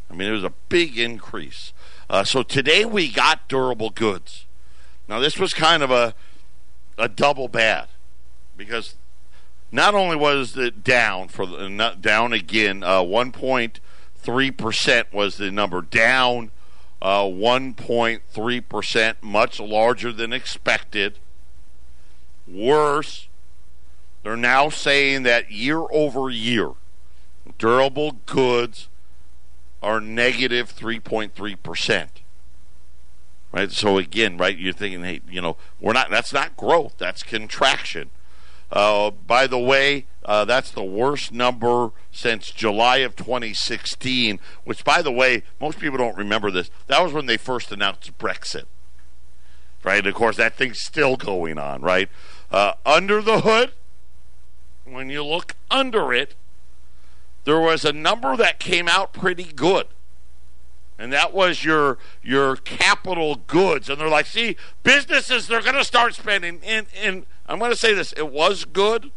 I 0.10 0.16
mean, 0.16 0.28
it 0.28 0.34
was 0.34 0.44
a 0.44 0.52
big 0.68 0.98
increase. 0.98 1.72
Uh, 2.10 2.26
so 2.26 2.44
today 2.44 2.84
we 2.84 3.10
got 3.10 3.48
durable 3.48 3.90
goods. 3.90 4.46
Now, 5.08 5.20
this 5.20 5.40
was 5.40 5.54
kind 5.54 5.82
of 5.82 5.92
a, 5.92 6.14
a 6.98 7.08
double 7.08 7.48
bad 7.48 7.88
because 8.58 8.96
not 9.72 9.96
only 9.96 10.18
was 10.18 10.58
it 10.58 10.84
down 10.84 11.30
for 11.30 11.46
the, 11.46 11.96
down 12.00 12.34
again, 12.34 12.84
uh, 12.84 13.02
1.3% 13.02 15.14
was 15.14 15.38
the 15.38 15.50
number 15.50 15.82
down 15.82 16.52
uh, 17.02 17.24
1.3%, 17.24 19.16
much 19.22 19.60
larger 19.60 20.12
than 20.12 20.32
expected. 20.32 21.18
Worse, 22.48 23.28
they're 24.24 24.38
now 24.38 24.70
saying 24.70 25.24
that 25.24 25.52
year 25.52 25.80
over 25.92 26.30
year, 26.30 26.72
durable 27.58 28.18
goods 28.26 28.88
are 29.82 30.00
negative 30.00 30.76
3.3%. 30.76 32.08
Right? 33.52 33.72
So 33.72 33.98
again, 33.98 34.38
right, 34.38 34.58
you're 34.58 34.72
thinking, 34.72 35.04
hey, 35.04 35.22
you 35.30 35.42
know, 35.42 35.58
we're 35.80 35.94
not, 35.94 36.10
that's 36.10 36.32
not 36.32 36.56
growth, 36.56 36.96
that's 36.98 37.24
contraction. 37.24 38.12
Uh, 38.72 39.12
by 39.12 39.48
the 39.48 39.60
way, 39.60 40.06
uh, 40.24 40.46
that's 40.46 40.72
the 40.72 40.84
worst 40.84 41.32
number 41.32 41.92
since 42.12 42.52
July 42.52 42.98
of 42.98 43.16
2016, 43.16 44.40
which, 44.64 44.84
by 44.84 45.02
the 45.02 45.12
way, 45.12 45.44
most 45.60 45.80
people 45.80 45.98
don't 45.98 46.18
remember 46.18 46.52
this. 46.52 46.70
That 46.88 47.04
was 47.04 47.12
when 47.12 47.26
they 47.26 47.38
first 47.38 47.72
announced 47.72 48.18
Brexit. 48.18 48.66
Right? 49.84 50.00
And 50.00 50.08
Of 50.08 50.14
course, 50.14 50.38
that 50.38 50.56
thing's 50.56 50.80
still 50.80 51.16
going 51.16 51.58
on, 51.58 51.82
right? 51.82 52.08
Uh, 52.52 52.74
under 52.86 53.22
the 53.22 53.42
hood, 53.42 53.72
when 54.86 55.10
you 55.10 55.26
look 55.26 55.56
under 55.72 56.14
it, 56.14 56.36
there 57.46 57.60
was 57.60 57.84
a 57.84 57.94
number 57.94 58.38
that 58.38 58.60
came 58.60 58.88
out 58.88 59.14
pretty 59.14 59.46
good. 59.46 59.88
And 61.00 61.12
that 61.12 61.34
was 61.34 61.66
your 61.66 61.98
your 62.22 62.58
capital 62.58 63.38
goods. 63.48 63.90
And 63.90 64.00
they're 64.00 64.08
like, 64.08 64.28
see, 64.28 64.56
businesses, 64.84 65.48
they're 65.48 65.64
going 65.64 65.74
to 65.74 65.84
start 65.84 66.14
spending. 66.14 66.62
And, 66.64 66.86
and 67.02 67.26
I'm 67.48 67.58
going 67.58 67.72
to 67.72 67.78
say 67.78 67.96
this 67.96 68.14
it 68.14 68.32
was 68.32 68.66
good 68.66 69.12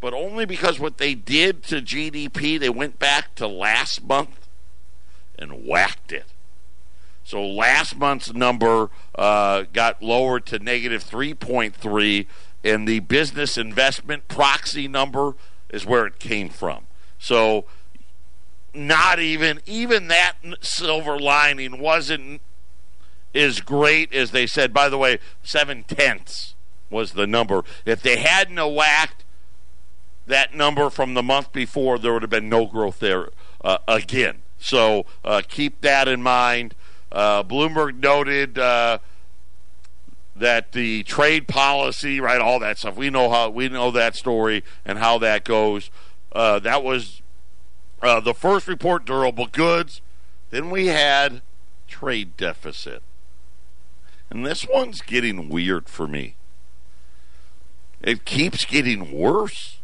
but 0.00 0.14
only 0.14 0.44
because 0.44 0.78
what 0.78 0.98
they 0.98 1.14
did 1.14 1.62
to 1.64 1.76
GDP, 1.76 2.58
they 2.58 2.70
went 2.70 2.98
back 2.98 3.34
to 3.36 3.46
last 3.46 4.04
month 4.04 4.48
and 5.38 5.66
whacked 5.66 6.12
it. 6.12 6.26
So 7.24 7.44
last 7.44 7.96
month's 7.96 8.32
number 8.32 8.90
uh, 9.16 9.64
got 9.72 10.02
lowered 10.02 10.46
to 10.46 10.58
negative 10.60 11.02
3.3, 11.02 12.26
and 12.62 12.86
the 12.86 13.00
business 13.00 13.58
investment 13.58 14.28
proxy 14.28 14.86
number 14.86 15.34
is 15.70 15.84
where 15.84 16.06
it 16.06 16.18
came 16.18 16.48
from. 16.48 16.86
So 17.18 17.64
not 18.72 19.18
even 19.18 19.60
even 19.66 20.08
that 20.08 20.34
silver 20.60 21.18
lining 21.18 21.80
wasn't 21.80 22.42
as 23.34 23.60
great 23.60 24.14
as 24.14 24.30
they 24.30 24.46
said. 24.46 24.72
By 24.72 24.88
the 24.88 24.98
way, 24.98 25.18
seven 25.42 25.82
tenths 25.84 26.54
was 26.90 27.12
the 27.12 27.26
number. 27.26 27.64
If 27.84 28.02
they 28.02 28.18
hadn't 28.18 28.74
whacked 28.74 29.24
that 30.26 30.54
number 30.54 30.90
from 30.90 31.14
the 31.14 31.22
month 31.22 31.52
before, 31.52 31.98
there 31.98 32.12
would 32.12 32.22
have 32.22 32.30
been 32.30 32.48
no 32.48 32.66
growth 32.66 32.98
there 32.98 33.28
uh, 33.64 33.78
again. 33.86 34.42
So 34.58 35.06
uh, 35.24 35.42
keep 35.46 35.80
that 35.82 36.08
in 36.08 36.22
mind. 36.22 36.74
Uh, 37.12 37.42
Bloomberg 37.42 38.02
noted 38.02 38.58
uh, 38.58 38.98
that 40.34 40.72
the 40.72 41.02
trade 41.04 41.46
policy, 41.48 42.20
right, 42.20 42.40
all 42.40 42.58
that 42.60 42.78
stuff. 42.78 42.96
We 42.96 43.10
know 43.10 43.30
how 43.30 43.48
we 43.50 43.68
know 43.68 43.90
that 43.90 44.16
story 44.16 44.64
and 44.84 44.98
how 44.98 45.18
that 45.18 45.44
goes. 45.44 45.90
Uh, 46.32 46.58
that 46.58 46.82
was 46.82 47.22
uh, 48.02 48.20
the 48.20 48.34
first 48.34 48.66
report: 48.66 49.04
durable 49.04 49.46
goods. 49.46 50.00
Then 50.50 50.70
we 50.70 50.86
had 50.86 51.42
trade 51.86 52.36
deficit, 52.36 53.02
and 54.30 54.44
this 54.44 54.66
one's 54.68 55.00
getting 55.00 55.48
weird 55.48 55.88
for 55.88 56.06
me. 56.06 56.34
It 58.02 58.24
keeps 58.24 58.64
getting 58.64 59.12
worse. 59.12 59.75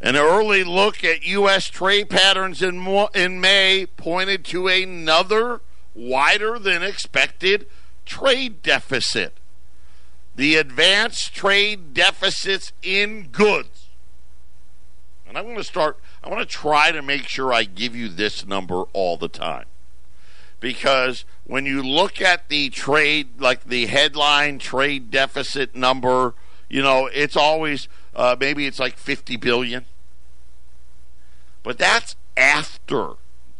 An 0.00 0.14
early 0.14 0.62
look 0.62 1.02
at 1.02 1.26
U.S. 1.26 1.66
trade 1.66 2.08
patterns 2.08 2.62
in, 2.62 2.86
in 3.14 3.40
May 3.40 3.86
pointed 3.96 4.44
to 4.46 4.68
another 4.68 5.60
wider 5.94 6.58
than 6.58 6.82
expected 6.84 7.66
trade 8.06 8.62
deficit. 8.62 9.34
The 10.36 10.54
advanced 10.54 11.34
trade 11.34 11.94
deficits 11.94 12.72
in 12.80 13.28
goods. 13.32 13.88
And 15.26 15.36
I'm 15.36 15.44
going 15.44 15.56
to 15.56 15.64
start, 15.64 15.98
I 16.22 16.28
want 16.28 16.48
to 16.48 16.56
try 16.56 16.92
to 16.92 17.02
make 17.02 17.26
sure 17.28 17.52
I 17.52 17.64
give 17.64 17.96
you 17.96 18.08
this 18.08 18.46
number 18.46 18.84
all 18.92 19.16
the 19.16 19.28
time. 19.28 19.66
Because 20.60 21.24
when 21.44 21.66
you 21.66 21.82
look 21.82 22.20
at 22.20 22.48
the 22.48 22.70
trade, 22.70 23.40
like 23.40 23.64
the 23.64 23.86
headline 23.86 24.58
trade 24.58 25.10
deficit 25.10 25.74
number, 25.74 26.34
you 26.68 26.82
know, 26.82 27.08
it's 27.12 27.36
always 27.36 27.88
uh, 28.18 28.36
maybe 28.38 28.66
it's 28.66 28.78
like 28.80 28.98
50 28.98 29.36
billion. 29.36 29.86
But 31.62 31.78
that's 31.78 32.16
after 32.36 33.12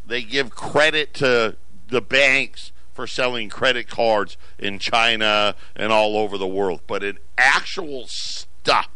they 0.05 0.23
give 0.23 0.51
credit 0.51 1.15
to 1.15 1.55
the 1.89 2.01
banks 2.01 2.73
for 2.93 3.07
selling 3.07 3.49
credit 3.49 3.89
cards 3.89 4.37
in 4.59 4.81
China 4.81 5.55
and 5.77 5.93
all 5.93 6.17
over 6.17 6.37
the 6.37 6.49
world. 6.49 6.81
But 6.89 7.05
in 7.05 7.19
actual 7.39 8.07
stuff, 8.09 8.89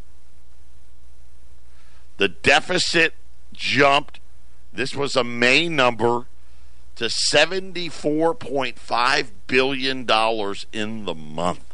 the 2.16 2.26
deficit 2.28 3.14
jumped. 3.52 4.18
This 4.72 4.96
was 4.96 5.14
a 5.14 5.22
May 5.22 5.68
number 5.68 6.26
to 6.96 7.04
$74.5 7.04 9.30
billion 9.46 9.98
in 10.72 11.04
the 11.04 11.14
month. 11.14 11.71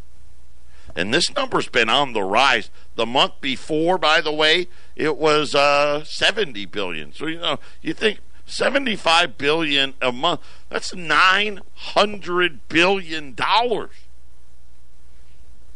And 0.98 1.14
this 1.14 1.32
number's 1.32 1.68
been 1.68 1.88
on 1.88 2.12
the 2.12 2.24
rise. 2.24 2.70
The 2.96 3.06
month 3.06 3.40
before, 3.40 3.98
by 3.98 4.20
the 4.20 4.32
way, 4.32 4.66
it 4.96 5.16
was 5.16 5.54
uh, 5.54 6.02
70 6.02 6.66
billion. 6.66 7.12
So 7.12 7.26
you 7.26 7.38
know, 7.38 7.60
you 7.80 7.94
think 7.94 8.18
75 8.46 9.38
billion 9.38 9.94
a 10.02 10.10
month. 10.10 10.40
That's 10.68 10.92
900 10.92 12.68
billion 12.68 13.34
dollars. 13.34 13.92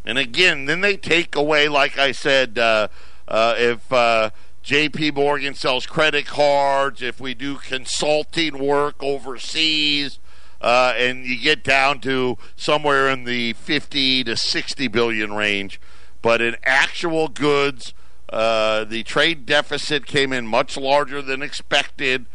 And 0.04 0.18
again, 0.18 0.64
then 0.64 0.80
they 0.80 0.96
take 0.96 1.37
away, 1.37 1.68
like 1.68 1.96
I 1.96 2.11
said, 2.11 2.58
uh, 2.58 2.88
uh, 3.28 3.54
if 3.56 3.92
uh, 3.92 4.30
J.P. 4.64 5.12
Morgan 5.12 5.54
sells 5.54 5.87
credit 5.87 6.26
cards, 6.26 7.00
if 7.00 7.20
we 7.20 7.35
do 7.35 7.58
consulting 7.58 8.58
work 8.58 9.00
overseas, 9.00 10.18
uh, 10.62 10.94
and 10.96 11.27
you 11.27 11.38
get 11.38 11.64
down 11.64 12.01
to 12.01 12.38
somewhere 12.55 13.09
in 13.11 13.25
the 13.25 13.53
50 13.55 14.25
to 14.25 14.37
60 14.37 14.88
billion 14.88 15.35
range. 15.35 15.81
But 16.22 16.40
in 16.40 16.57
actual 16.62 17.27
goods, 17.29 17.92
uh, 18.33 18.85
the 18.85 19.03
trade 19.03 19.44
deficit 19.44 20.07
came 20.07 20.33
in 20.33 20.46
much 20.46 20.77
larger 20.77 21.20
than 21.20 21.42
expected. 21.42 22.27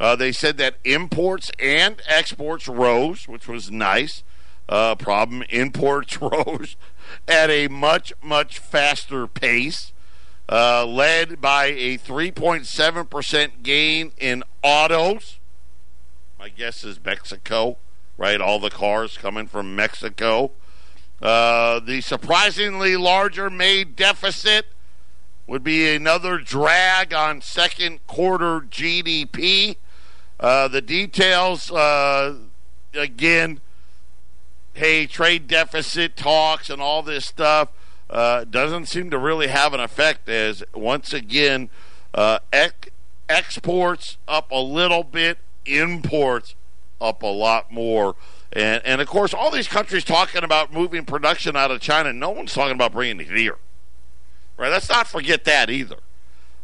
Uh, 0.00 0.16
they 0.16 0.32
said 0.32 0.56
that 0.58 0.76
imports 0.84 1.50
and 1.60 2.02
exports 2.08 2.66
rose, 2.66 3.28
which 3.28 3.46
was 3.46 3.70
nice. 3.70 4.24
Uh, 4.68 4.94
problem 4.96 5.42
imports 5.48 6.20
rose 6.20 6.76
at 7.28 7.50
a 7.50 7.68
much, 7.68 8.12
much 8.22 8.58
faster 8.58 9.26
pace, 9.26 9.92
uh, 10.48 10.84
led 10.84 11.40
by 11.40 11.66
a 11.66 11.98
3.7% 11.98 13.62
gain 13.62 14.12
in 14.18 14.42
autos. 14.62 15.39
My 16.40 16.48
guess 16.48 16.84
is 16.84 16.98
Mexico, 17.04 17.76
right? 18.16 18.40
All 18.40 18.58
the 18.58 18.70
cars 18.70 19.18
coming 19.18 19.46
from 19.46 19.76
Mexico. 19.76 20.52
Uh, 21.20 21.80
the 21.80 22.00
surprisingly 22.00 22.96
larger 22.96 23.50
May 23.50 23.84
deficit 23.84 24.64
would 25.46 25.62
be 25.62 25.94
another 25.94 26.38
drag 26.38 27.12
on 27.12 27.42
second 27.42 28.06
quarter 28.06 28.60
GDP. 28.60 29.76
Uh, 30.40 30.66
the 30.68 30.80
details, 30.80 31.70
uh, 31.70 32.36
again, 32.94 33.60
hey, 34.72 35.06
trade 35.06 35.46
deficit 35.46 36.16
talks 36.16 36.70
and 36.70 36.80
all 36.80 37.02
this 37.02 37.26
stuff 37.26 37.68
uh, 38.08 38.44
doesn't 38.44 38.86
seem 38.86 39.10
to 39.10 39.18
really 39.18 39.48
have 39.48 39.74
an 39.74 39.80
effect 39.80 40.26
as, 40.26 40.64
once 40.72 41.12
again, 41.12 41.68
uh, 42.14 42.38
ec- 42.50 42.94
exports 43.28 44.16
up 44.26 44.50
a 44.50 44.62
little 44.62 45.04
bit, 45.04 45.36
imports 45.78 46.54
up 47.00 47.22
a 47.22 47.26
lot 47.26 47.72
more. 47.72 48.16
And, 48.52 48.82
and 48.84 49.00
of 49.00 49.08
course, 49.08 49.32
all 49.32 49.50
these 49.50 49.68
countries 49.68 50.04
talking 50.04 50.42
about 50.42 50.72
moving 50.72 51.04
production 51.04 51.56
out 51.56 51.70
of 51.70 51.80
China, 51.80 52.12
no 52.12 52.30
one's 52.30 52.52
talking 52.52 52.74
about 52.74 52.92
bringing 52.92 53.20
it 53.20 53.28
here. 53.28 53.56
Right? 54.56 54.70
Let's 54.70 54.88
not 54.88 55.06
forget 55.06 55.44
that 55.44 55.70
either. 55.70 55.96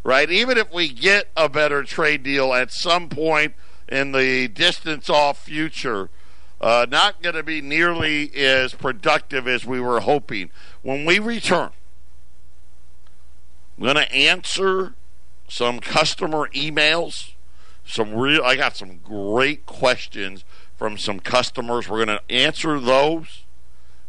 Right? 0.02 0.30
Even 0.30 0.58
if 0.58 0.72
we 0.72 0.88
get 0.88 1.28
a 1.36 1.48
better 1.48 1.82
trade 1.82 2.22
deal 2.22 2.52
at 2.52 2.72
some 2.72 3.08
point 3.08 3.54
in 3.88 4.12
the 4.12 4.48
distance 4.48 5.08
off 5.08 5.44
future, 5.44 6.10
uh, 6.60 6.86
not 6.88 7.22
going 7.22 7.34
to 7.34 7.42
be 7.42 7.60
nearly 7.60 8.34
as 8.34 8.74
productive 8.74 9.46
as 9.46 9.64
we 9.64 9.80
were 9.80 10.00
hoping. 10.00 10.50
When 10.82 11.04
we 11.04 11.18
return, 11.18 11.70
I'm 13.76 13.84
going 13.84 13.96
to 13.96 14.12
answer 14.12 14.94
some 15.48 15.80
customer 15.80 16.48
emails. 16.54 17.32
Some 17.86 18.14
real, 18.14 18.42
I 18.42 18.56
got 18.56 18.76
some 18.76 18.98
great 18.98 19.64
questions 19.64 20.44
from 20.76 20.98
some 20.98 21.20
customers. 21.20 21.88
We're 21.88 22.04
going 22.04 22.18
to 22.18 22.32
answer 22.32 22.80
those, 22.80 23.44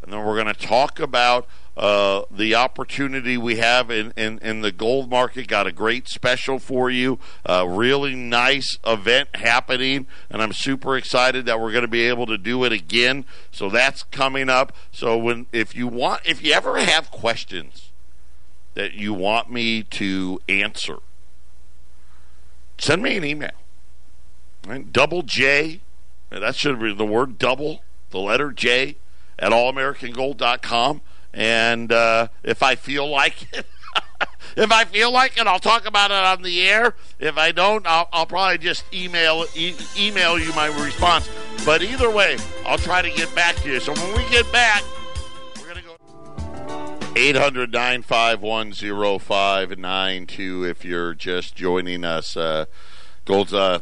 and 0.01 0.11
then 0.11 0.25
we're 0.25 0.35
going 0.35 0.53
to 0.53 0.67
talk 0.67 0.99
about 0.99 1.47
uh, 1.77 2.23
the 2.31 2.55
opportunity 2.55 3.37
we 3.37 3.57
have 3.57 3.91
in, 3.91 4.11
in, 4.17 4.39
in, 4.39 4.61
the 4.61 4.71
gold 4.71 5.11
market. 5.11 5.47
Got 5.47 5.67
a 5.67 5.71
great 5.71 6.07
special 6.07 6.57
for 6.57 6.89
you. 6.89 7.19
A 7.45 7.67
really 7.69 8.15
nice 8.15 8.79
event 8.83 9.29
happening, 9.35 10.07
and 10.31 10.41
I'm 10.41 10.53
super 10.53 10.97
excited 10.97 11.45
that 11.45 11.59
we're 11.59 11.71
going 11.71 11.83
to 11.83 11.87
be 11.87 12.07
able 12.07 12.25
to 12.25 12.37
do 12.37 12.63
it 12.63 12.71
again. 12.71 13.25
So 13.51 13.69
that's 13.69 14.01
coming 14.01 14.49
up. 14.49 14.73
So 14.91 15.19
when 15.19 15.45
if 15.51 15.75
you 15.75 15.87
want, 15.87 16.21
if 16.25 16.43
you 16.43 16.51
ever 16.53 16.79
have 16.79 17.11
questions 17.11 17.91
that 18.73 18.93
you 18.93 19.13
want 19.13 19.51
me 19.51 19.83
to 19.83 20.41
answer, 20.49 20.97
send 22.79 23.03
me 23.03 23.17
an 23.17 23.23
email. 23.23 23.51
Right? 24.67 24.91
Double 24.91 25.23
J 25.23 25.81
that 26.29 26.55
should 26.55 26.79
be 26.79 26.93
the 26.93 27.05
word 27.05 27.37
double, 27.37 27.83
the 28.09 28.19
letter 28.19 28.51
J, 28.51 28.97
at 29.39 29.51
allamericangold.com. 29.51 31.01
And 31.33 31.91
uh, 31.91 32.27
if 32.43 32.63
I 32.63 32.75
feel 32.75 33.07
like 33.07 33.53
it, 33.53 33.65
if 34.57 34.71
I 34.71 34.85
feel 34.85 35.11
like 35.11 35.37
it, 35.37 35.47
I'll 35.47 35.59
talk 35.59 35.85
about 35.85 36.11
it 36.11 36.17
on 36.17 36.41
the 36.41 36.67
air. 36.67 36.95
If 37.19 37.37
I 37.37 37.51
don't, 37.51 37.85
I'll, 37.85 38.09
I'll 38.11 38.25
probably 38.25 38.57
just 38.57 38.83
email 38.93 39.45
e- 39.55 39.75
email 39.97 40.39
you 40.39 40.53
my 40.53 40.67
response. 40.83 41.29
But 41.65 41.81
either 41.81 42.09
way, 42.09 42.37
I'll 42.65 42.77
try 42.77 43.01
to 43.01 43.09
get 43.09 43.33
back 43.35 43.55
to 43.57 43.71
you. 43.71 43.79
So 43.79 43.93
when 43.93 44.17
we 44.17 44.29
get 44.29 44.51
back, 44.51 44.83
we're 45.61 45.73
to 45.73 45.81
go 45.81 45.95
800 47.15 47.71
951 47.71 48.73
0592 48.73 50.63
if 50.65 50.83
you're 50.83 51.13
just 51.13 51.55
joining 51.55 52.03
us. 52.03 52.35
Uh, 52.35 52.65
Gold's 53.25 53.53
uh, 53.53 53.79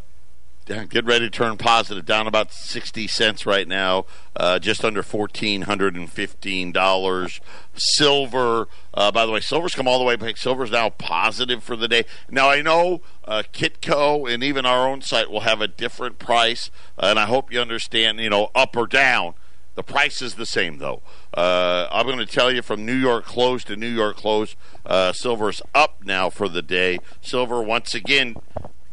get 0.65 1.05
ready 1.05 1.25
to 1.25 1.29
turn 1.29 1.57
positive. 1.57 2.05
Down 2.05 2.27
about 2.27 2.51
sixty 2.51 3.07
cents 3.07 3.45
right 3.45 3.67
now, 3.67 4.05
uh, 4.35 4.59
just 4.59 4.83
under 4.83 5.03
fourteen 5.03 5.63
hundred 5.63 5.95
and 5.95 6.11
fifteen 6.11 6.71
dollars. 6.71 7.39
Silver, 7.75 8.67
uh, 8.93 9.11
by 9.11 9.25
the 9.25 9.31
way, 9.31 9.39
silver's 9.39 9.75
come 9.75 9.87
all 9.87 9.99
the 9.99 10.05
way 10.05 10.15
back. 10.15 10.37
Silver's 10.37 10.71
now 10.71 10.89
positive 10.89 11.63
for 11.63 11.75
the 11.75 11.87
day. 11.87 12.05
Now 12.29 12.49
I 12.49 12.61
know 12.61 13.01
uh, 13.25 13.43
Kitco 13.53 14.31
and 14.31 14.43
even 14.43 14.65
our 14.65 14.87
own 14.87 15.01
site 15.01 15.29
will 15.29 15.41
have 15.41 15.61
a 15.61 15.67
different 15.67 16.19
price, 16.19 16.71
and 16.97 17.19
I 17.19 17.25
hope 17.25 17.51
you 17.51 17.59
understand. 17.59 18.19
You 18.19 18.29
know, 18.29 18.49
up 18.55 18.75
or 18.75 18.87
down. 18.87 19.35
The 19.75 19.83
price 19.83 20.21
is 20.21 20.35
the 20.35 20.45
same, 20.45 20.77
though. 20.77 21.01
Uh, 21.33 21.89
I'm 21.91 22.05
going 22.05 22.17
to 22.17 22.25
tell 22.25 22.49
you 22.49 22.61
from 22.61 22.85
New 22.85 22.95
York 22.95 23.25
close 23.25 23.65
to 23.65 23.75
New 23.75 23.89
York 23.89 24.15
close, 24.15 24.55
uh, 24.85 25.11
silver's 25.11 25.61
up 25.73 25.97
now 26.05 26.29
for 26.29 26.47
the 26.47 26.61
day. 26.61 26.99
Silver, 27.19 27.61
once 27.61 27.93
again, 27.93 28.37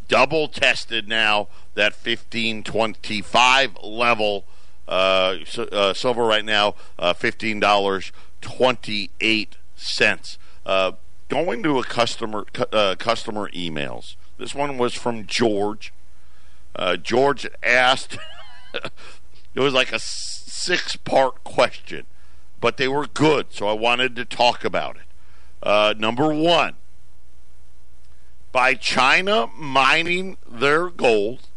double 0.09 0.49
tested 0.49 1.09
now 1.09 1.49
that 1.75 1.93
1525 1.93 3.79
level. 3.83 4.45
Uh, 4.89 5.39
uh, 5.57 5.95
silver 5.95 6.25
right 6.25 6.45
now, 6.45 6.75
uh, 6.99 7.13
fifteen 7.13 7.61
dollars 7.61 8.11
twenty 8.41 9.11
eight 9.21 9.57
cents. 9.77 10.39
Uh, 10.67 10.93
going 11.29 11.63
to 11.63 11.79
a 11.79 11.85
customer 11.85 12.45
uh, 12.73 12.97
customer 12.99 13.49
emails. 13.51 14.17
This 14.39 14.55
one 14.55 14.77
was 14.77 14.93
from 14.95 15.25
George. 15.25 15.93
Uh, 16.75 16.97
George 16.97 17.47
asked. 17.63 18.19
it 18.75 19.61
was 19.61 19.73
like 19.73 19.93
a 19.93 20.01
six 20.01 20.97
part 20.97 21.45
question, 21.45 22.05
but 22.61 22.77
they 22.77 22.89
were 22.89 23.07
good, 23.07 23.53
so 23.53 23.69
I 23.69 23.75
wanted 23.75 24.17
to 24.17 24.25
talk 24.25 24.65
about 24.65 24.97
it. 24.97 25.99
number 25.99 26.35
one, 26.35 26.75
by 28.53 28.75
China 28.75 29.49
mining 29.57 30.37
their 30.47 30.91
gold 30.91 31.49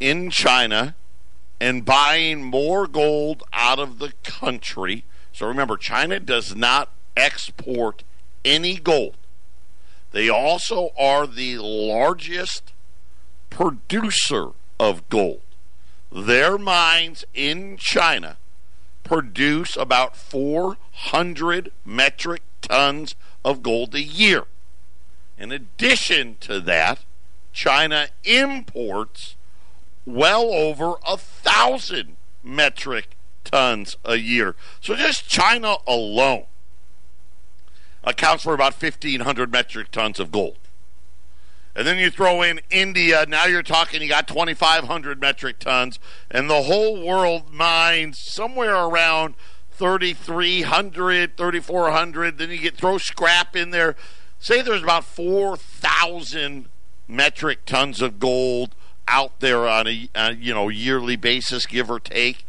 in 0.00 0.30
China 0.30 0.94
and 1.60 1.84
buying 1.84 2.42
more 2.42 2.86
gold 2.86 3.42
out 3.52 3.78
of 3.78 3.98
the 3.98 4.12
country. 4.24 5.04
So 5.32 5.46
remember, 5.46 5.76
China 5.76 6.18
does 6.18 6.56
not 6.56 6.90
export 7.16 8.02
any 8.44 8.76
gold. 8.76 9.16
They 10.12 10.28
also 10.28 10.90
are 10.98 11.26
the 11.26 11.58
largest 11.58 12.72
producer 13.50 14.48
of 14.78 15.08
gold. 15.10 15.42
Their 16.10 16.58
mines 16.58 17.24
in 17.34 17.76
China 17.76 18.38
produce 19.04 19.76
about 19.76 20.16
400 20.16 21.70
metric 21.84 22.42
tons 22.62 23.14
of 23.44 23.62
gold 23.62 23.94
a 23.94 24.02
year. 24.02 24.44
In 25.40 25.50
addition 25.50 26.36
to 26.40 26.60
that, 26.60 27.00
China 27.50 28.08
imports 28.24 29.36
well 30.04 30.52
over 30.52 30.96
a 31.06 31.16
thousand 31.16 32.16
metric 32.44 33.16
tons 33.42 33.96
a 34.04 34.16
year. 34.16 34.54
So 34.82 34.94
just 34.94 35.26
China 35.28 35.76
alone 35.86 36.44
accounts 38.04 38.44
for 38.44 38.52
about 38.52 38.80
1,500 38.80 39.50
metric 39.50 39.90
tons 39.90 40.20
of 40.20 40.30
gold. 40.30 40.58
And 41.74 41.86
then 41.86 41.98
you 41.98 42.10
throw 42.10 42.42
in 42.42 42.60
India, 42.68 43.24
now 43.26 43.46
you're 43.46 43.62
talking 43.62 44.02
you 44.02 44.08
got 44.08 44.28
2,500 44.28 45.20
metric 45.20 45.58
tons, 45.58 45.98
and 46.30 46.50
the 46.50 46.62
whole 46.62 47.02
world 47.02 47.50
mines 47.50 48.18
somewhere 48.18 48.76
around 48.76 49.34
3,300, 49.70 51.36
3,400. 51.38 52.36
Then 52.36 52.50
you 52.50 52.58
get 52.58 52.76
throw 52.76 52.98
scrap 52.98 53.56
in 53.56 53.70
there 53.70 53.96
say 54.40 54.62
there's 54.62 54.82
about 54.82 55.04
4,000 55.04 56.66
metric 57.06 57.60
tons 57.66 58.00
of 58.02 58.18
gold 58.18 58.74
out 59.06 59.38
there 59.40 59.68
on 59.68 59.86
a, 59.86 60.08
a, 60.14 60.32
you 60.34 60.54
know 60.54 60.68
yearly 60.68 61.16
basis, 61.16 61.66
give 61.66 61.90
or 61.90 62.00
take, 62.00 62.44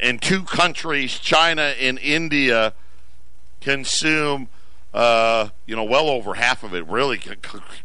and 0.00 0.20
two 0.20 0.42
countries, 0.42 1.18
China 1.18 1.74
and 1.80 1.98
India, 1.98 2.74
consume 3.60 4.48
uh, 4.92 5.50
you 5.66 5.76
know 5.76 5.84
well 5.84 6.08
over 6.08 6.34
half 6.34 6.62
of 6.62 6.74
it. 6.74 6.86
Really 6.86 7.20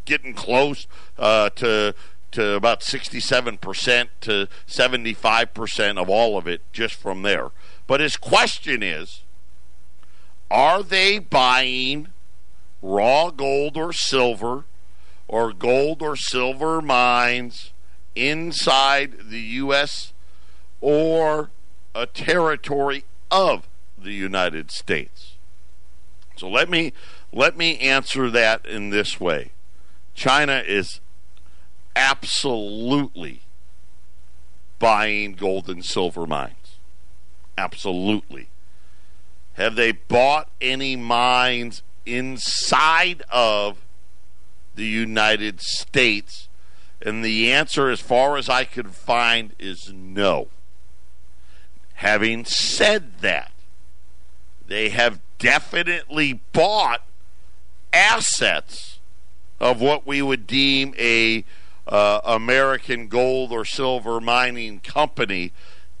getting 0.04 0.34
close 0.34 0.86
uh, 1.18 1.50
to 1.50 1.94
to 2.32 2.54
about 2.54 2.80
67% 2.80 4.08
to 4.20 4.48
75% 4.68 5.96
of 5.96 6.10
all 6.10 6.36
of 6.36 6.46
it 6.46 6.60
just 6.70 6.94
from 6.94 7.22
there. 7.22 7.50
But 7.86 8.00
his 8.00 8.16
question 8.16 8.82
is 8.82 9.22
are 10.50 10.82
they 10.82 11.18
buying 11.18 12.08
raw 12.86 13.30
gold 13.30 13.76
or 13.76 13.92
silver 13.92 14.64
or 15.28 15.52
gold 15.52 16.02
or 16.02 16.14
silver 16.16 16.80
mines 16.80 17.72
inside 18.14 19.28
the 19.28 19.40
U.S. 19.40 20.12
or 20.80 21.50
a 21.94 22.06
territory 22.06 23.04
of 23.30 23.66
the 23.98 24.12
United 24.12 24.70
States? 24.70 25.34
So 26.36 26.48
let 26.48 26.70
me 26.70 26.92
let 27.32 27.56
me 27.56 27.78
answer 27.78 28.30
that 28.30 28.64
in 28.66 28.90
this 28.90 29.18
way. 29.18 29.50
China 30.14 30.62
is 30.66 31.00
absolutely 31.96 33.40
buying 34.78 35.32
gold 35.32 35.68
and 35.68 35.84
silver 35.84 36.26
mines. 36.26 36.76
Absolutely. 37.58 38.48
Have 39.54 39.74
they 39.74 39.92
bought 39.92 40.50
any 40.60 40.94
mines 40.96 41.82
inside 42.06 43.22
of 43.30 43.78
the 44.74 44.86
United 44.86 45.60
States? 45.60 46.48
And 47.02 47.24
the 47.24 47.52
answer, 47.52 47.90
as 47.90 48.00
far 48.00 48.36
as 48.36 48.48
I 48.48 48.64
could 48.64 48.92
find, 48.92 49.52
is 49.58 49.92
no. 49.92 50.48
Having 51.94 52.46
said 52.46 53.20
that, 53.20 53.52
they 54.66 54.88
have 54.90 55.20
definitely 55.38 56.40
bought 56.52 57.02
assets 57.92 58.98
of 59.60 59.80
what 59.80 60.06
we 60.06 60.20
would 60.22 60.46
deem 60.46 60.94
a 60.98 61.44
uh, 61.86 62.20
American 62.24 63.08
gold 63.08 63.52
or 63.52 63.64
silver 63.64 64.20
mining 64.20 64.80
company 64.80 65.52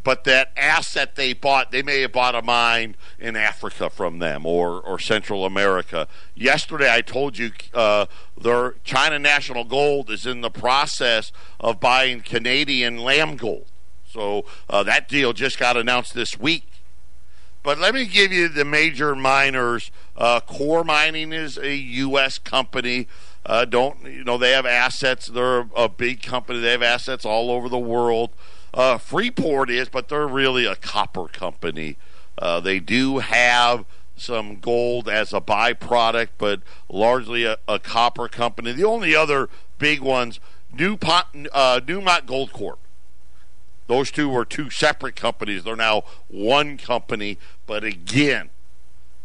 but 0.06 0.22
that 0.22 0.52
asset 0.56 1.16
they 1.16 1.32
bought, 1.32 1.72
they 1.72 1.82
may 1.82 2.02
have 2.02 2.12
bought 2.12 2.36
a 2.36 2.40
mine 2.40 2.94
in 3.18 3.34
Africa 3.34 3.90
from 3.90 4.20
them 4.20 4.46
or, 4.46 4.80
or 4.80 5.00
Central 5.00 5.44
America. 5.44 6.06
Yesterday, 6.36 6.94
I 6.94 7.00
told 7.00 7.36
you 7.36 7.50
uh, 7.74 8.06
their 8.40 8.76
China 8.84 9.18
National 9.18 9.64
Gold 9.64 10.08
is 10.10 10.24
in 10.24 10.42
the 10.42 10.48
process 10.48 11.32
of 11.58 11.80
buying 11.80 12.20
Canadian 12.20 12.98
lamb 12.98 13.34
gold. 13.34 13.66
So 14.08 14.44
uh, 14.70 14.84
that 14.84 15.08
deal 15.08 15.32
just 15.32 15.58
got 15.58 15.76
announced 15.76 16.14
this 16.14 16.38
week. 16.38 16.68
But 17.64 17.80
let 17.80 17.92
me 17.92 18.06
give 18.06 18.30
you 18.30 18.46
the 18.46 18.64
major 18.64 19.16
miners. 19.16 19.90
Uh, 20.16 20.38
Coeur 20.38 20.84
Mining 20.84 21.32
is 21.32 21.58
a 21.58 21.74
U.S. 21.74 22.38
company. 22.38 23.08
Uh, 23.44 23.64
don't 23.64 24.04
you 24.04 24.22
know 24.22 24.38
they 24.38 24.52
have 24.52 24.66
assets? 24.66 25.26
They're 25.26 25.68
a 25.74 25.88
big 25.88 26.22
company. 26.22 26.60
They 26.60 26.70
have 26.70 26.82
assets 26.84 27.24
all 27.24 27.50
over 27.50 27.68
the 27.68 27.76
world. 27.76 28.30
Uh, 28.74 28.98
Freeport 28.98 29.70
is, 29.70 29.88
but 29.88 30.08
they're 30.08 30.26
really 30.26 30.66
a 30.66 30.76
copper 30.76 31.28
company. 31.28 31.96
Uh, 32.38 32.60
they 32.60 32.78
do 32.78 33.18
have 33.18 33.84
some 34.16 34.56
gold 34.56 35.08
as 35.08 35.32
a 35.32 35.40
byproduct, 35.40 36.28
but 36.38 36.60
largely 36.88 37.44
a, 37.44 37.58
a 37.68 37.78
copper 37.78 38.28
company. 38.28 38.72
The 38.72 38.84
only 38.84 39.14
other 39.14 39.48
big 39.78 40.00
ones, 40.00 40.40
Newpont, 40.74 41.46
uh, 41.52 41.80
Newmont 41.80 42.26
Goldcorp. 42.26 42.78
Those 43.86 44.10
two 44.10 44.28
were 44.28 44.44
two 44.44 44.68
separate 44.68 45.16
companies. 45.16 45.64
They're 45.64 45.76
now 45.76 46.02
one 46.28 46.76
company, 46.76 47.38
but 47.66 47.84
again, 47.84 48.50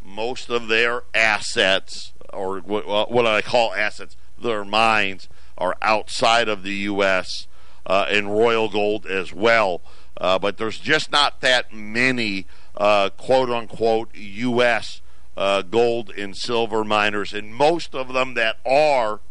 most 0.03 0.49
of 0.49 0.67
their 0.67 1.03
assets, 1.13 2.13
or 2.31 2.59
what, 2.59 3.11
what 3.11 3.25
I 3.25 3.41
call 3.41 3.73
assets, 3.73 4.15
their 4.39 4.63
mines, 4.63 5.27
are 5.57 5.75
outside 5.81 6.47
of 6.47 6.63
the 6.63 6.73
U.S 6.73 7.47
uh, 7.85 8.05
and 8.09 8.31
Royal 8.31 8.69
Gold 8.69 9.05
as 9.05 9.33
well. 9.33 9.81
Uh, 10.17 10.37
but 10.37 10.57
there's 10.57 10.77
just 10.77 11.11
not 11.11 11.41
that 11.41 11.73
many 11.73 12.45
uh, 12.77 13.09
quote 13.09 13.49
unquote 13.49 14.09
U.S. 14.15 15.01
Uh, 15.35 15.61
gold 15.61 16.11
and 16.11 16.35
silver 16.35 16.83
miners, 16.83 17.33
and 17.33 17.55
most 17.55 17.95
of 17.95 18.13
them 18.13 18.33
that 18.35 18.57
are, 18.65 19.21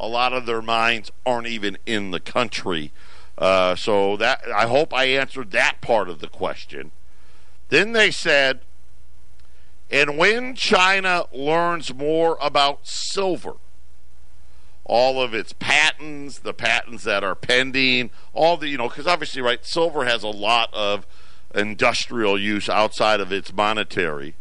a 0.00 0.08
lot 0.08 0.32
of 0.32 0.46
their 0.46 0.62
mines 0.62 1.10
aren't 1.24 1.46
even 1.46 1.78
in 1.86 2.10
the 2.10 2.20
country. 2.20 2.90
Uh, 3.38 3.74
so 3.74 4.16
that 4.16 4.42
I 4.54 4.66
hope 4.66 4.92
I 4.92 5.04
answered 5.04 5.50
that 5.52 5.80
part 5.80 6.08
of 6.08 6.20
the 6.20 6.28
question. 6.28 6.90
Then 7.68 7.92
they 7.92 8.10
said, 8.10 8.60
and 9.90 10.18
when 10.18 10.54
China 10.54 11.24
learns 11.32 11.94
more 11.94 12.38
about 12.40 12.86
silver, 12.86 13.54
all 14.84 15.22
of 15.22 15.32
its 15.32 15.52
patents, 15.52 16.38
the 16.40 16.54
patents 16.54 17.04
that 17.04 17.22
are 17.22 17.34
pending, 17.34 18.10
all 18.32 18.56
the, 18.56 18.68
you 18.68 18.76
know, 18.76 18.88
because 18.88 19.06
obviously, 19.06 19.40
right, 19.40 19.64
silver 19.64 20.04
has 20.04 20.22
a 20.22 20.28
lot 20.28 20.72
of 20.72 21.06
industrial 21.54 22.38
use 22.38 22.68
outside 22.68 23.20
of 23.20 23.32
its 23.32 23.52
monetary. 23.52 24.34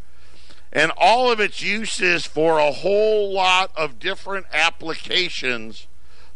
And 0.73 0.91
all 0.97 1.31
of 1.31 1.39
its 1.39 1.61
uses 1.61 2.25
for 2.25 2.57
a 2.57 2.71
whole 2.71 3.33
lot 3.33 3.71
of 3.75 3.99
different 3.99 4.45
applications 4.53 5.87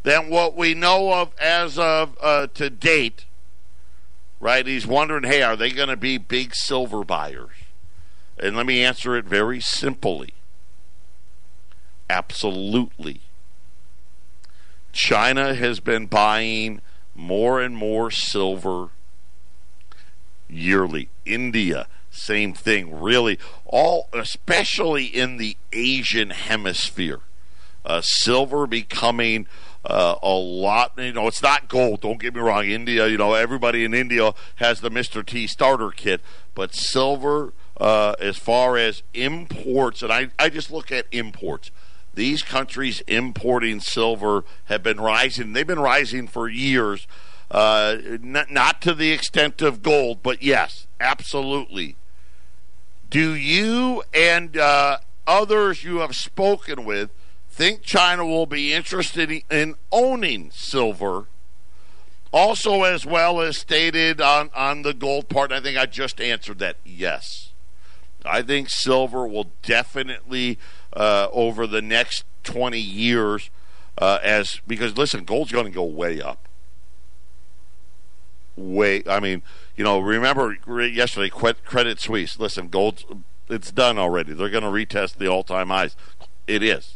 than 0.04 0.30
what 0.30 0.56
we 0.56 0.74
know 0.74 1.14
of 1.14 1.34
as 1.40 1.80
of 1.80 2.18
uh, 2.22 2.48
to 2.54 2.70
date. 2.70 3.26
Right? 4.40 4.68
He's 4.68 4.86
wondering, 4.86 5.24
hey, 5.24 5.42
are 5.42 5.56
they 5.56 5.72
going 5.72 5.88
to 5.88 5.98
be 5.98 6.18
big 6.18 6.54
silver 6.54 7.04
buyers? 7.04 7.50
And 8.38 8.56
let 8.56 8.66
me 8.66 8.84
answer 8.84 9.16
it 9.16 9.26
very 9.26 9.62
simply. 9.62 10.34
Absolutely. 12.10 13.22
China 14.96 15.54
has 15.54 15.82
been 15.82 16.06
buying 16.06 16.80
more 17.14 17.62
and 17.62 17.76
more 17.76 18.10
silver 18.10 18.90
yearly. 20.50 21.10
India, 21.26 21.88
same 22.10 22.54
thing. 22.54 23.00
Really, 23.00 23.38
all 23.66 24.08
especially 24.14 25.06
in 25.06 25.36
the 25.36 25.58
Asian 25.74 26.30
hemisphere, 26.30 27.20
uh, 27.86 28.02
silver 28.02 28.66
becoming. 28.66 29.48
Uh, 29.88 30.16
a 30.24 30.34
lot, 30.34 30.94
you 30.98 31.14
know, 31.14 31.28
it's 31.28 31.44
not 31.44 31.68
gold. 31.68 32.02
Don't 32.02 32.20
get 32.20 32.34
me 32.34 32.42
wrong. 32.42 32.66
India, 32.66 33.08
you 33.08 33.20
know, 33.20 33.36
everybody 33.36 33.86
in 33.86 33.94
India 33.94 34.34
has 34.56 34.82
the 34.82 34.90
Mr. 34.90 35.24
T 35.24 35.46
starter 35.46 35.92
kit, 35.92 36.22
but 36.56 36.74
silver, 36.74 37.54
uh, 37.80 38.16
as 38.20 38.36
far 38.36 38.78
as 38.78 39.04
imports, 39.14 40.02
and 40.02 40.12
I, 40.12 40.30
I 40.40 40.50
just 40.50 40.72
look 40.72 40.92
at 40.92 41.06
imports 41.12 41.70
these 42.16 42.42
countries 42.42 43.02
importing 43.08 43.80
silver 43.80 44.44
have 44.66 44.82
been 44.82 45.00
rising. 45.00 45.54
They've 45.54 45.68
been 45.68 45.80
rising 45.80 46.28
for 46.28 46.48
years, 46.50 47.08
uh, 47.52 47.98
not, 48.22 48.52
not 48.52 48.82
to 48.84 48.94
the 48.94 49.12
extent 49.12 49.62
of 49.62 49.84
gold, 49.84 50.24
but 50.24 50.42
yes, 50.42 50.88
absolutely. 51.00 51.96
Do 53.10 53.34
you 53.34 54.04
and 54.14 54.58
uh, 54.58 54.98
others 55.28 55.84
you 55.84 56.00
have 56.00 56.16
spoken 56.16 56.86
with 56.86 57.12
think 57.50 57.84
China 57.84 58.26
will 58.26 58.46
be 58.46 58.74
interested 58.74 59.32
in 59.50 59.76
owning 59.92 60.52
silver? 60.52 61.28
Also, 62.34 62.84
as 62.84 63.06
well 63.06 63.40
as 63.40 63.58
stated 63.58 64.20
on, 64.20 64.50
on 64.54 64.82
the 64.82 64.94
gold 64.94 65.30
part, 65.30 65.54
I 65.54 65.62
think 65.62 65.78
I 65.78 65.86
just 65.86 66.20
answered 66.20 66.60
that 66.60 66.76
yes. 66.84 67.54
I 68.26 68.42
think 68.42 68.70
silver 68.70 69.28
will 69.28 69.52
definitely 69.62 70.58
uh, 70.96 71.28
over 71.32 71.68
the 71.68 71.82
next 71.82 72.24
20 72.44 72.80
years 72.80 73.50
uh, 73.98 74.20
as 74.24 74.60
because 74.68 74.98
listen, 74.98 75.24
gold's 75.24 75.52
going 75.52 75.66
to 75.66 75.72
go 75.72 75.84
way 75.84 76.22
up. 76.22 76.48
Way, 78.58 79.04
I 79.08 79.20
mean, 79.20 79.42
you 79.76 79.84
know, 79.84 80.00
remember 80.00 80.58
yesterday, 80.88 81.30
Credit 81.30 82.00
Suisse. 82.00 82.40
Listen, 82.40 82.70
gold, 82.70 83.24
it's 83.50 83.72
done 83.72 83.98
already. 83.98 84.34
They're 84.34 84.50
going 84.50 84.64
to 84.64 84.70
retest 84.70 85.16
the 85.16 85.28
all-time 85.28 85.68
highs. 85.68 85.96
It 86.48 86.64
is, 86.64 86.96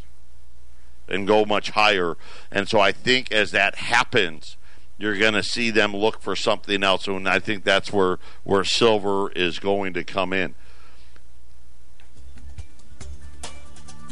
and 1.09 1.27
go 1.27 1.43
much 1.43 1.71
higher. 1.71 2.15
And 2.49 2.69
so 2.69 2.79
I 2.79 2.93
think 2.93 3.31
as 3.33 3.51
that 3.51 3.75
happens, 3.75 4.55
you're 4.97 5.17
going 5.17 5.33
to 5.33 5.43
see 5.43 5.69
them 5.69 5.93
look 5.93 6.21
for 6.21 6.35
something 6.35 6.81
else. 6.81 7.07
And 7.07 7.27
I 7.27 7.39
think 7.39 7.65
that's 7.65 7.91
where 7.91 8.19
where 8.43 8.63
silver 8.63 9.31
is 9.31 9.59
going 9.59 9.93
to 9.93 10.03
come 10.05 10.31
in. 10.31 10.55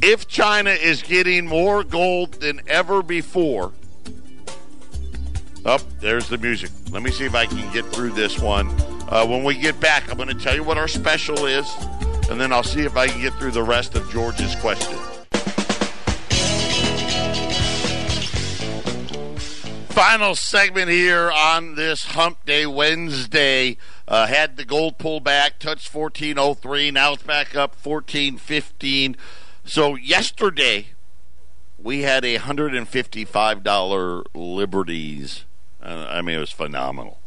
If 0.02 0.28
China 0.28 0.72
is 0.72 1.02
getting 1.02 1.48
more 1.48 1.84
gold 1.84 2.34
than 2.34 2.62
ever 2.68 3.02
before, 3.02 3.74
up 5.66 5.82
oh, 5.84 5.88
there's 6.00 6.30
the 6.30 6.38
music. 6.38 6.72
Let 6.91 7.04
me 7.04 7.12
see 7.12 7.26
if 7.26 7.36
I 7.36 7.45
can 7.45 7.72
get 7.74 7.86
through 7.88 8.12
this 8.12 8.39
one. 8.39 8.70
Uh, 9.10 9.26
when 9.26 9.43
we 9.43 9.56
get 9.56 9.80
back, 9.82 10.10
I'm 10.10 10.16
going 10.16 10.30
to 10.30 10.34
tell 10.34 10.56
you 10.56 10.64
what 10.64 10.78
our 10.78 10.88
special 10.88 11.45
is, 11.45 11.70
and 12.30 12.39
then 12.39 12.54
I'll 12.54 12.64
see 12.64 12.82
if 12.82 12.95
I 12.95 13.08
can 13.08 13.22
get 13.22 13.34
through 13.34 13.52
the 13.52 13.64
rest 13.64 13.95
of 13.95 14.10
George's 14.10 14.56
question. 14.56 14.98
Final 19.89 20.36
segment 20.36 20.89
here 20.89 21.32
on 21.32 21.76
this 21.76 22.06
Hump 22.06 22.45
Day 22.45 22.66
Wednesday. 22.66 23.78
Uh, 24.08 24.28
had 24.28 24.56
the 24.56 24.64
gold 24.64 24.98
pull 24.98 25.20
back, 25.20 25.60
touched 25.60 25.93
1403. 25.93 26.91
Now 26.91 27.14
it's 27.14 27.24
back 27.24 27.56
up 27.56 27.76
1415. 27.84 29.18
So 29.68 29.95
yesterday, 29.95 30.91
we 31.78 32.03
had 32.03 32.24
a 32.24 32.38
hundred 32.38 32.74
and 32.74 32.88
fifty-five 32.88 33.63
dollar 33.63 34.24
Liberties. 34.34 35.43
Uh, 35.84 36.07
I 36.09 36.22
mean, 36.22 36.38
it 36.38 36.39
was 36.39 36.51
phenomenal. 36.51 37.20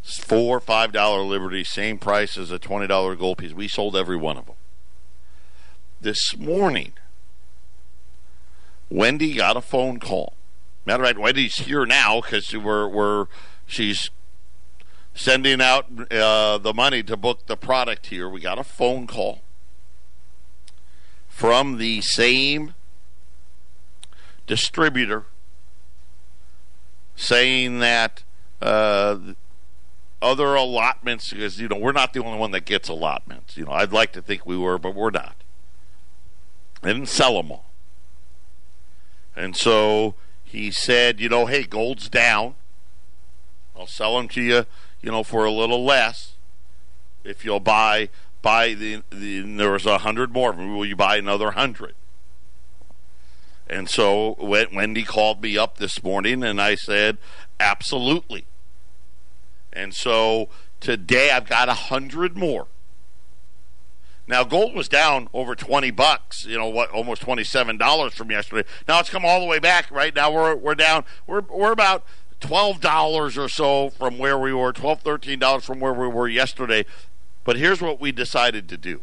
four, 0.00 0.60
five 0.60 0.92
dollar 0.92 1.22
Liberty, 1.22 1.64
same 1.64 1.98
price 1.98 2.38
as 2.38 2.52
a 2.52 2.60
twenty 2.60 2.86
dollar 2.86 3.16
gold 3.16 3.38
piece. 3.38 3.52
We 3.52 3.66
sold 3.66 3.96
every 3.96 4.16
one 4.16 4.36
of 4.36 4.46
them. 4.46 4.54
This 6.00 6.36
morning, 6.36 6.92
Wendy 8.88 9.34
got 9.34 9.56
a 9.56 9.60
phone 9.60 9.98
call. 9.98 10.34
Matter 10.86 11.02
of 11.02 11.08
fact, 11.08 11.18
Wendy's 11.18 11.56
here 11.56 11.84
now 11.86 12.20
because 12.20 12.56
we're, 12.56 12.86
we're 12.86 13.26
she's 13.66 14.10
sending 15.12 15.60
out 15.60 15.86
uh, 16.12 16.56
the 16.56 16.72
money 16.72 17.02
to 17.02 17.16
book 17.16 17.46
the 17.46 17.56
product 17.56 18.06
here. 18.06 18.28
We 18.28 18.40
got 18.40 18.60
a 18.60 18.64
phone 18.64 19.08
call 19.08 19.40
from 21.40 21.78
the 21.78 22.02
same 22.02 22.74
distributor 24.46 25.24
saying 27.16 27.78
that 27.78 28.22
uh, 28.60 29.16
other 30.20 30.54
allotments, 30.54 31.32
because 31.32 31.58
you 31.58 31.66
know 31.66 31.78
we're 31.78 31.92
not 31.92 32.12
the 32.12 32.22
only 32.22 32.38
one 32.38 32.50
that 32.50 32.66
gets 32.66 32.90
allotments. 32.90 33.56
You 33.56 33.64
know, 33.64 33.72
I'd 33.72 33.90
like 33.90 34.12
to 34.12 34.20
think 34.20 34.44
we 34.44 34.54
were, 34.54 34.76
but 34.76 34.94
we're 34.94 35.08
not. 35.08 35.34
They 36.82 36.92
didn't 36.92 37.08
sell 37.08 37.36
them 37.36 37.52
all, 37.52 37.70
and 39.34 39.56
so 39.56 40.16
he 40.44 40.70
said, 40.70 41.20
you 41.20 41.30
know, 41.30 41.46
hey, 41.46 41.62
gold's 41.62 42.10
down. 42.10 42.54
I'll 43.74 43.86
sell 43.86 44.18
them 44.18 44.28
to 44.28 44.42
you, 44.42 44.66
you 45.00 45.10
know, 45.10 45.22
for 45.22 45.46
a 45.46 45.50
little 45.50 45.86
less 45.86 46.34
if 47.24 47.46
you'll 47.46 47.60
buy 47.60 48.10
buy 48.42 48.74
the, 48.74 49.02
the 49.10 49.40
there 49.40 49.72
was 49.72 49.86
a 49.86 49.98
hundred 49.98 50.32
more. 50.32 50.52
Will 50.52 50.86
you 50.86 50.96
buy 50.96 51.16
another 51.16 51.52
hundred? 51.52 51.94
And 53.68 53.88
so 53.88 54.36
Wendy 54.40 55.04
called 55.04 55.42
me 55.42 55.56
up 55.56 55.76
this 55.76 56.02
morning, 56.02 56.42
and 56.42 56.60
I 56.60 56.74
said, 56.74 57.18
absolutely. 57.60 58.44
And 59.72 59.94
so 59.94 60.48
today 60.80 61.30
I've 61.30 61.48
got 61.48 61.68
a 61.68 61.74
hundred 61.74 62.36
more. 62.36 62.66
Now 64.26 64.44
gold 64.44 64.74
was 64.74 64.88
down 64.88 65.28
over 65.32 65.54
twenty 65.54 65.90
bucks, 65.90 66.44
you 66.44 66.56
know 66.56 66.68
what, 66.68 66.90
almost 66.90 67.22
twenty 67.22 67.44
seven 67.44 67.76
dollars 67.76 68.14
from 68.14 68.30
yesterday. 68.30 68.68
Now 68.86 69.00
it's 69.00 69.10
come 69.10 69.24
all 69.24 69.40
the 69.40 69.46
way 69.46 69.58
back. 69.58 69.90
Right 69.90 70.14
now 70.14 70.32
we're 70.32 70.54
we're 70.54 70.74
down. 70.74 71.04
We're 71.26 71.42
we're 71.42 71.72
about 71.72 72.04
twelve 72.40 72.80
dollars 72.80 73.36
or 73.36 73.48
so 73.48 73.90
from 73.90 74.18
where 74.18 74.38
we 74.38 74.52
were, 74.52 74.72
twelve 74.72 75.00
thirteen 75.00 75.38
dollars 75.40 75.64
from 75.64 75.80
where 75.80 75.92
we 75.92 76.08
were 76.08 76.28
yesterday. 76.28 76.84
But 77.44 77.56
here's 77.56 77.80
what 77.80 78.00
we 78.00 78.12
decided 78.12 78.68
to 78.68 78.76
do. 78.76 79.00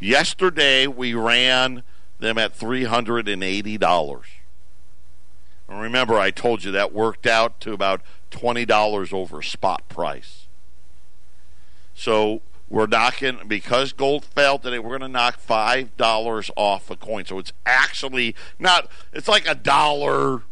Yesterday 0.00 0.86
we 0.86 1.14
ran 1.14 1.82
them 2.18 2.38
at 2.38 2.56
$380. 2.56 4.24
And 5.68 5.80
remember, 5.80 6.18
I 6.18 6.30
told 6.30 6.64
you 6.64 6.70
that 6.72 6.92
worked 6.92 7.26
out 7.26 7.60
to 7.60 7.72
about 7.72 8.02
$20 8.30 9.12
over 9.12 9.42
spot 9.42 9.88
price. 9.88 10.46
So 11.94 12.42
we're 12.68 12.86
knocking, 12.86 13.40
because 13.46 13.92
gold 13.92 14.24
fell 14.24 14.58
today, 14.58 14.78
we're 14.78 14.98
going 14.98 15.00
to 15.00 15.08
knock 15.08 15.40
$5 15.40 16.50
off 16.56 16.90
a 16.90 16.96
coin. 16.96 17.24
So 17.24 17.38
it's 17.38 17.52
actually 17.64 18.34
not, 18.58 18.90
it's 19.12 19.28
like 19.28 19.46
a 19.48 19.54
dollar 19.54 20.42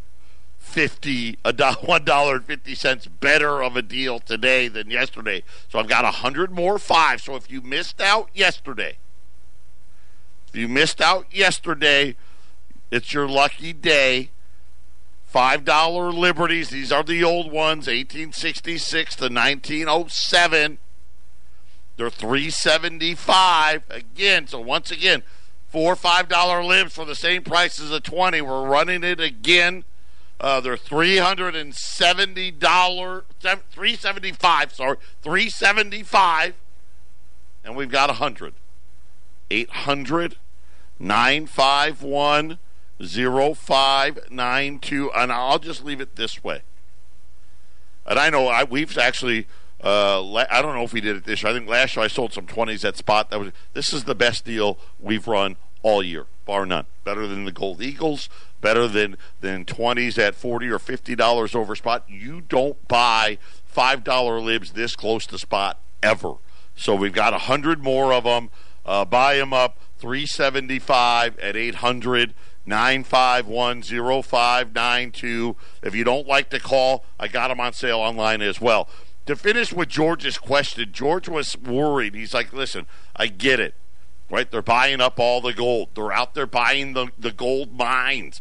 fifty 0.73 1.39
a 1.45 1.75
one 1.85 2.05
dollar 2.05 2.37
and 2.37 2.45
fifty 2.45 2.75
cents 2.75 3.07
better 3.07 3.63
of 3.63 3.77
a 3.77 3.83
deal 3.83 4.19
today 4.19 4.69
than 4.69 4.91
yesterday. 4.91 5.43
So 5.69 5.79
I've 5.79 5.89
got 5.89 6.05
a 6.05 6.11
hundred 6.11 6.51
more 6.51 6.79
five. 6.79 7.21
So 7.21 7.37
if 7.37 7.51
you 7.51 7.61
missed 7.61 8.01
out 8.01 8.31
yesterday, 8.35 8.97
if 10.49 10.57
you 10.57 10.69
missed 10.69 11.01
out 11.01 11.27
yesterday, 11.31 12.17
it's 12.91 13.13
your 13.13 13.29
lucky 13.29 13.73
day. 13.73 14.31
Five 15.25 15.65
dollar 15.65 16.13
liberties. 16.13 16.69
These 16.69 16.93
are 16.93 17.03
the 17.03 17.25
old 17.25 17.47
ones, 17.51 17.87
1866 17.87 19.17
to 19.17 19.25
1907. 19.25 20.79
They're 21.97 22.11
375 22.11 23.83
again. 23.89 24.47
So 24.47 24.61
once 24.61 24.91
again, 24.91 25.23
four 25.69 25.97
five 25.97 26.29
dollar 26.29 26.63
libs 26.63 26.95
for 26.95 27.07
the 27.07 27.15
same 27.15 27.43
price 27.43 27.81
as 27.81 27.91
a 27.91 28.01
20. 28.01 28.43
We're 28.43 28.69
running 28.69 29.03
it 29.03 29.21
again. 29.21 29.85
Uh, 30.43 30.61
they're 30.61 30.77
three 30.77 31.17
hundred 31.17 31.57
and 31.57 31.75
seventy 31.75 32.51
dollar, 32.51 33.25
three 33.71 33.97
seventy 33.97 34.33
five. 34.33 34.75
Sorry, 34.75 34.99
three 35.23 35.49
seventy 35.49 36.03
five, 36.03 36.55
and 37.65 37.77
we've 37.77 37.91
got 37.91 38.11
a 38.11 38.15
hundred. 38.15 38.53
800 39.53 40.37
951 40.99 42.59
0592. 42.99 45.11
And 45.15 45.33
I'll 45.33 45.59
just 45.59 45.85
leave 45.85 46.01
it 46.01 46.17
this 46.17 46.43
way. 46.43 46.63
And 48.07 48.19
I 48.19 48.31
know 48.31 48.49
I, 48.49 48.65
we've 48.65 48.99
actually, 48.99 49.47
uh, 49.83 50.35
I 50.35 50.63
don't 50.63 50.75
know 50.75 50.83
if 50.83 50.93
we 50.93 51.01
did 51.01 51.17
it 51.17 51.25
this 51.25 51.43
year. 51.43 51.53
I 51.53 51.55
think 51.55 51.69
last 51.69 51.97
year 51.97 52.05
I 52.05 52.09
sold 52.09 52.33
some 52.33 52.47
20s 52.47 52.85
at 52.85 52.97
spot. 52.97 53.31
That 53.31 53.39
was 53.39 53.53
This 53.75 53.93
is 53.93 54.03
the 54.05 54.15
best 54.15 54.45
deal 54.45 54.79
we've 54.99 55.29
run 55.29 55.57
all 55.83 56.03
year, 56.03 56.27
bar 56.45 56.67
none. 56.67 56.87
Better 57.05 57.27
than 57.27 57.45
the 57.45 57.53
Gold 57.53 57.83
Eagles, 57.83 58.29
better 58.61 58.89
than, 58.89 59.17
than 59.41 59.65
20s 59.65 60.19
at 60.19 60.35
40 60.35 60.69
or 60.69 60.79
$50 60.79 61.55
over 61.55 61.75
spot. 61.75 62.05
You 62.09 62.41
don't 62.41 62.87
buy 62.89 63.39
$5 63.75 64.45
libs 64.45 64.73
this 64.73 64.97
close 64.97 65.27
to 65.27 65.39
spot 65.39 65.81
ever. 66.03 66.35
So 66.75 66.95
we've 66.95 67.13
got 67.13 67.33
a 67.33 67.49
100 67.49 67.83
more 67.83 68.13
of 68.13 68.25
them. 68.25 68.51
Uh, 68.85 69.05
buy 69.05 69.37
them 69.37 69.53
up 69.53 69.79
375 69.99 71.39
at 71.39 71.57
800 71.57 72.35
951 72.65 73.83
0592. 73.83 75.57
If 75.83 75.95
you 75.95 76.05
don't 76.05 76.27
like 76.27 76.51
to 76.51 76.61
call, 76.61 77.05
I 77.19 77.29
got 77.29 77.49
them 77.49 77.61
on 77.61 77.73
sale 77.73 77.99
online 77.99 78.43
as 78.43 78.61
well. 78.61 78.89
To 79.27 79.37
finish 79.37 79.73
with 79.73 79.89
George's 79.89 80.39
question, 80.39 80.91
George 80.93 81.29
was 81.29 81.57
worried. 81.57 82.15
He's 82.15 82.35
like, 82.35 82.53
listen, 82.53 82.87
I 83.15 83.29
get 83.29 83.61
it. 83.61 83.75
Right? 84.33 84.51
They're 84.51 84.63
buying 84.63 85.03
up 85.03 85.21
all 85.21 85.43
the 85.43 85.53
gold. 85.53 85.91
They're 85.95 86.11
out 86.11 86.33
there 86.33 86.47
buying 86.47 86.95
the, 86.95 87.09
the 87.19 87.33
gold 87.33 87.77
mines. 87.77 88.41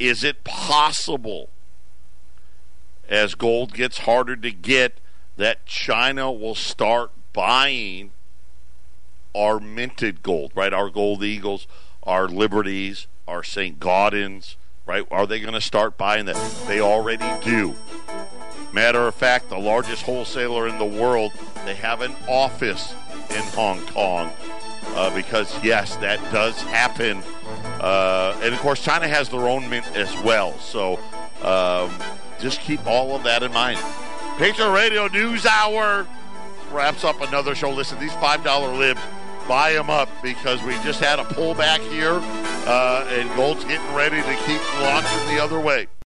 Is 0.00 0.24
it 0.24 0.42
possible, 0.42 1.50
as 3.08 3.36
gold 3.36 3.72
gets 3.72 3.98
harder 3.98 4.34
to 4.34 4.50
get, 4.50 5.00
that 5.36 5.66
China 5.66 6.32
will 6.32 6.56
start 6.56 7.12
buying 7.32 8.10
our 9.36 9.60
minted 9.60 10.24
gold, 10.24 10.50
right? 10.56 10.74
Our 10.74 10.90
gold 10.90 11.22
eagles, 11.22 11.68
our 12.02 12.26
liberties, 12.26 13.06
our 13.28 13.44
St. 13.44 13.78
Gaudens, 13.78 14.56
right? 14.84 15.06
Are 15.12 15.28
they 15.28 15.38
going 15.38 15.54
to 15.54 15.60
start 15.60 15.96
buying 15.96 16.26
that? 16.26 16.36
They 16.66 16.80
already 16.80 17.28
do. 17.44 17.76
Matter 18.72 19.06
of 19.06 19.14
fact, 19.14 19.48
the 19.48 19.58
largest 19.58 20.02
wholesaler 20.02 20.68
in 20.68 20.78
the 20.78 20.84
world, 20.84 21.32
they 21.64 21.74
have 21.74 22.02
an 22.02 22.14
office 22.28 22.94
in 23.30 23.42
Hong 23.54 23.80
Kong 23.86 24.32
uh, 24.94 25.14
because, 25.14 25.52
yes, 25.62 25.96
that 25.96 26.20
does 26.32 26.60
happen. 26.62 27.22
Uh, 27.80 28.38
and 28.42 28.54
of 28.54 28.60
course, 28.60 28.82
China 28.82 29.08
has 29.08 29.28
their 29.28 29.48
own 29.48 29.68
mint 29.68 29.86
as 29.96 30.12
well. 30.22 30.58
So 30.58 30.98
um, 31.42 31.90
just 32.38 32.60
keep 32.60 32.86
all 32.86 33.14
of 33.14 33.22
that 33.24 33.42
in 33.42 33.52
mind. 33.52 33.78
Patriot 34.38 34.70
Radio 34.70 35.08
News 35.08 35.46
Hour 35.46 36.06
wraps 36.70 37.04
up 37.04 37.20
another 37.22 37.54
show. 37.54 37.70
Listen, 37.70 37.98
these 37.98 38.12
$5 38.12 38.78
libs 38.78 39.00
buy 39.48 39.72
them 39.72 39.90
up 39.90 40.08
because 40.22 40.62
we 40.62 40.72
just 40.82 41.00
had 41.00 41.18
a 41.18 41.24
pullback 41.24 41.78
here, 41.90 42.20
uh, 42.66 43.06
and 43.10 43.34
gold's 43.36 43.64
getting 43.64 43.94
ready 43.94 44.20
to 44.20 44.36
keep 44.44 44.82
launching 44.82 45.34
the 45.34 45.42
other 45.42 45.60
way. 45.60 45.86